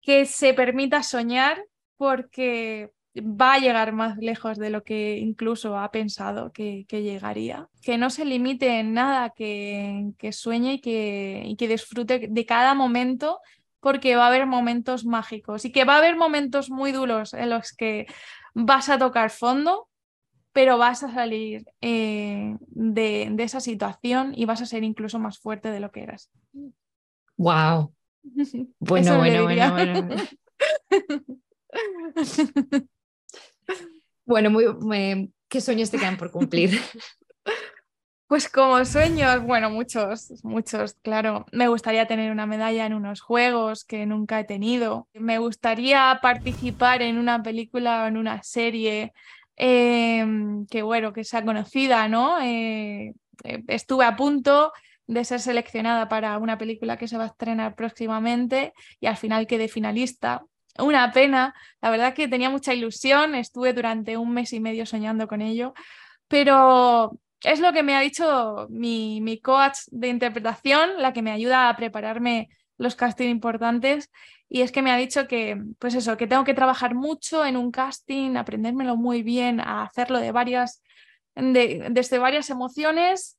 que 0.00 0.26
se 0.26 0.54
permita 0.54 1.02
soñar 1.02 1.64
porque 1.96 2.90
va 3.16 3.54
a 3.54 3.58
llegar 3.58 3.92
más 3.92 4.18
lejos 4.18 4.58
de 4.58 4.70
lo 4.70 4.82
que 4.82 5.18
incluso 5.18 5.78
ha 5.78 5.90
pensado 5.90 6.52
que, 6.52 6.84
llegaría. 6.90 7.68
Que 7.82 7.98
no 7.98 8.10
se 8.10 8.24
limite 8.24 8.80
en 8.80 8.94
nada, 8.94 9.30
que, 9.30 10.12
sueñe 10.32 10.74
y 10.74 10.80
que, 10.80 11.54
que 11.56 11.68
disfrute 11.68 12.28
de 12.28 12.46
cada 12.46 12.74
momento 12.74 13.40
porque 13.80 14.16
va 14.16 14.24
a 14.24 14.28
haber 14.28 14.46
momentos 14.46 15.04
mágicos 15.04 15.64
y 15.64 15.70
que 15.70 15.84
va 15.84 15.96
a 15.96 15.98
haber 15.98 16.16
momentos 16.16 16.70
muy 16.70 16.90
duros 16.90 17.34
en 17.34 17.50
los 17.50 17.72
que 17.72 18.06
vas 18.54 18.88
a 18.88 18.98
tocar 18.98 19.30
fondo, 19.30 19.88
pero 20.52 20.78
vas 20.78 21.02
a 21.02 21.12
salir 21.12 21.66
eh, 21.82 22.56
de, 22.60 23.34
esa 23.38 23.60
situación 23.60 24.32
y 24.34 24.46
vas 24.46 24.62
a 24.62 24.66
ser 24.66 24.84
incluso 24.84 25.18
más 25.18 25.38
fuerte 25.38 25.70
de 25.70 25.80
lo 25.80 25.90
que 25.90 26.02
eras. 26.02 26.30
Wow. 27.36 27.92
Bueno, 28.78 29.18
bueno, 29.18 29.42
bueno, 29.44 29.72
bueno. 29.72 30.08
Bueno, 32.14 32.88
muy, 34.26 35.32
¿qué 35.48 35.60
sueños 35.60 35.90
te 35.90 35.98
quedan 35.98 36.16
por 36.16 36.30
cumplir? 36.30 36.70
Pues 38.26 38.48
como 38.48 38.82
sueños, 38.86 39.44
bueno, 39.44 39.70
muchos, 39.70 40.42
muchos, 40.42 40.94
claro. 41.02 41.44
Me 41.52 41.68
gustaría 41.68 42.06
tener 42.06 42.32
una 42.32 42.46
medalla 42.46 42.86
en 42.86 42.94
unos 42.94 43.20
juegos 43.20 43.84
que 43.84 44.06
nunca 44.06 44.40
he 44.40 44.44
tenido. 44.44 45.08
Me 45.12 45.38
gustaría 45.38 46.18
participar 46.22 47.02
en 47.02 47.18
una 47.18 47.42
película 47.42 48.02
o 48.02 48.06
en 48.08 48.16
una 48.16 48.42
serie 48.42 49.12
em, 49.56 50.66
que, 50.66 50.82
bueno, 50.82 51.12
que 51.12 51.22
sea 51.22 51.44
conocida, 51.44 52.08
¿no? 52.08 52.40
Eh, 52.40 53.14
eh, 53.44 53.62
estuve 53.68 54.04
a 54.06 54.16
punto 54.16 54.72
de 55.06 55.24
ser 55.24 55.40
seleccionada 55.40 56.08
para 56.08 56.38
una 56.38 56.58
película 56.58 56.96
que 56.96 57.08
se 57.08 57.18
va 57.18 57.24
a 57.24 57.26
estrenar 57.28 57.74
próximamente 57.74 58.72
y 59.00 59.06
al 59.06 59.16
final 59.18 59.46
quedé 59.46 59.68
finalista 59.68 60.44
una 60.78 61.12
pena. 61.12 61.54
La 61.80 61.90
verdad 61.90 62.14
que 62.14 62.28
tenía 62.28 62.50
mucha 62.50 62.74
ilusión, 62.74 63.34
estuve 63.34 63.72
durante 63.72 64.16
un 64.16 64.32
mes 64.32 64.52
y 64.52 64.60
medio 64.60 64.86
soñando 64.86 65.28
con 65.28 65.40
ello, 65.42 65.74
pero 66.28 67.18
es 67.42 67.60
lo 67.60 67.72
que 67.72 67.82
me 67.82 67.94
ha 67.94 68.00
dicho 68.00 68.66
mi, 68.70 69.20
mi 69.20 69.40
coach 69.40 69.78
de 69.90 70.08
interpretación, 70.08 70.90
la 70.98 71.12
que 71.12 71.22
me 71.22 71.30
ayuda 71.30 71.68
a 71.68 71.76
prepararme 71.76 72.48
los 72.78 72.96
castings 72.96 73.30
importantes 73.30 74.10
y 74.48 74.62
es 74.62 74.72
que 74.72 74.82
me 74.82 74.90
ha 74.90 74.96
dicho 74.96 75.26
que 75.26 75.60
pues 75.78 75.94
eso, 75.94 76.16
que 76.16 76.26
tengo 76.26 76.44
que 76.44 76.54
trabajar 76.54 76.94
mucho 76.94 77.44
en 77.44 77.56
un 77.56 77.70
casting, 77.70 78.36
aprendérmelo 78.36 78.96
muy 78.96 79.22
bien, 79.22 79.60
a 79.60 79.82
hacerlo 79.82 80.20
de 80.20 80.32
varias 80.32 80.82
desde 81.36 82.18
varias 82.18 82.50
emociones, 82.50 83.38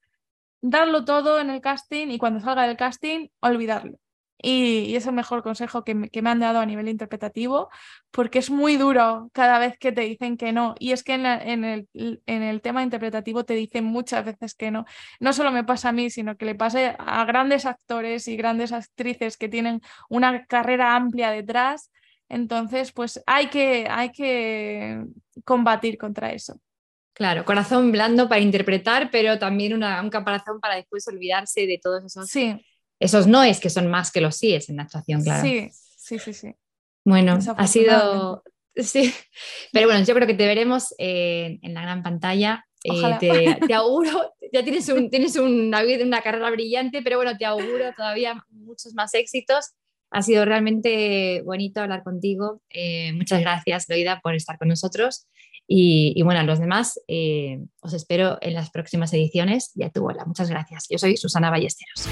darlo 0.62 1.06
todo 1.06 1.40
en 1.40 1.50
el 1.50 1.62
casting 1.62 2.08
y 2.08 2.18
cuando 2.18 2.42
salga 2.42 2.68
del 2.68 2.78
casting 2.78 3.30
olvidarlo. 3.40 3.98
Y, 4.42 4.96
es 4.96 5.08
el 5.08 5.14
mejor 5.14 5.44
consejo 5.44 5.84
que 5.84 5.96
me, 5.96 6.10
han 6.26 6.40
dado 6.40 6.60
a 6.60 6.66
nivel 6.66 6.90
interpretativo, 6.90 7.70
porque 8.12 8.40
es 8.40 8.50
muy 8.50 8.78
duro 8.78 9.30
cada 9.34 9.60
vez 9.60 9.78
que 9.78 9.92
te 9.92 10.02
dicen 10.02 10.38
que 10.38 10.52
no. 10.52 10.76
Y 10.80 10.92
es 10.92 11.04
que 11.04 11.14
en, 11.14 11.26
el, 11.26 11.88
en, 11.94 12.44
el, 12.44 12.62
tema 12.62 12.84
interpretativo 12.84 13.46
te 13.46 13.54
dicen 13.54 13.86
muchas 13.86 14.26
veces 14.26 14.54
que 14.56 14.72
no. 14.72 14.86
No 15.20 15.34
solo 15.34 15.52
me 15.52 15.64
pasa 15.64 15.90
a 15.90 15.92
mí, 15.94 16.10
sino 16.10 16.38
que 16.38 16.46
le 16.46 16.56
pasa 16.56 16.96
a 17.00 17.26
grandes 17.26 17.66
actores 17.66 18.28
y 18.28 18.36
grandes 18.36 18.72
actrices 18.72 19.38
que 19.38 19.50
tienen 19.50 19.82
una 20.10 20.46
carrera 20.46 20.96
amplia 20.96 21.32
detrás. 21.32 21.92
Entonces, 22.28 22.92
pues 22.92 23.22
hay 23.28 23.48
que, 23.48 23.88
hay 23.90 24.12
que 24.12 25.06
combatir 25.44 25.98
contra 25.98 26.32
eso. 26.32 26.60
Claro, 27.14 27.46
corazón 27.46 27.94
blando 27.94 28.28
para 28.28 28.42
interpretar, 28.42 29.10
pero 29.10 29.40
también 29.40 29.74
una, 29.74 30.02
un 30.02 30.10
caparazón 30.10 30.60
para 30.60 30.76
después 30.76 31.08
olvidarse 31.08 31.66
de 31.66 31.80
todos 31.82 32.04
esos 32.04 32.28
sí 32.28 32.60
esos 33.06 33.28
no 33.28 33.44
es 33.44 33.60
que 33.60 33.70
son 33.70 33.88
más 33.88 34.12
que 34.12 34.22
los 34.22 34.36
síes 34.36 34.70
en 34.70 34.78
la 34.78 34.84
actuación, 34.84 35.24
claro. 35.24 35.44
Sí, 35.44 35.70
sí, 35.98 36.20
sí, 36.20 36.34
sí. 36.34 36.56
Bueno, 37.04 37.40
ha 37.58 37.68
sido... 37.68 38.44
Sí, 38.78 39.14
pero 39.72 39.88
bueno, 39.88 40.04
yo 40.04 40.14
creo 40.14 40.28
que 40.28 40.34
te 40.34 40.46
veremos 40.46 40.94
en 40.98 41.74
la 41.74 41.82
gran 41.82 42.04
pantalla. 42.04 42.66
Eh, 42.86 43.58
te, 43.68 43.74
auguro, 43.74 44.34
ya 44.52 44.64
tienes, 44.64 44.88
un, 44.90 45.10
tienes 45.10 45.36
una, 45.36 45.82
una 45.84 46.22
carrera 46.22 46.50
brillante, 46.52 47.02
pero 47.02 47.18
bueno, 47.18 47.38
te 47.38 47.46
auguro 47.46 47.94
todavía 47.96 48.44
muchos 48.50 48.94
más 48.94 49.14
éxitos. 49.14 49.72
Ha 50.12 50.22
sido 50.22 50.46
realmente 50.46 51.42
bonito 51.44 51.82
hablar 51.82 52.04
contigo. 52.04 52.62
Eh, 52.70 53.12
muchas 53.14 53.42
gracias, 53.42 53.90
Loida, 53.90 54.22
por 54.22 54.36
estar 54.36 54.58
con 54.58 54.68
nosotros. 54.68 55.28
Y, 55.68 56.22
bueno, 56.22 56.42
a 56.42 56.44
los 56.44 56.60
demás 56.60 57.00
eh, 57.08 57.60
os 57.80 57.94
espero 57.94 58.38
en 58.42 58.54
las 58.54 58.70
próximas 58.70 59.12
ediciones 59.14 59.72
de 59.74 59.86
A 59.86 59.90
tu 59.90 60.02
bola. 60.02 60.24
Muchas 60.26 60.50
gracias. 60.50 60.86
Yo 60.90 61.00
soy 61.00 61.18
Susana 61.18 61.50
Ballesteros. 61.50 62.08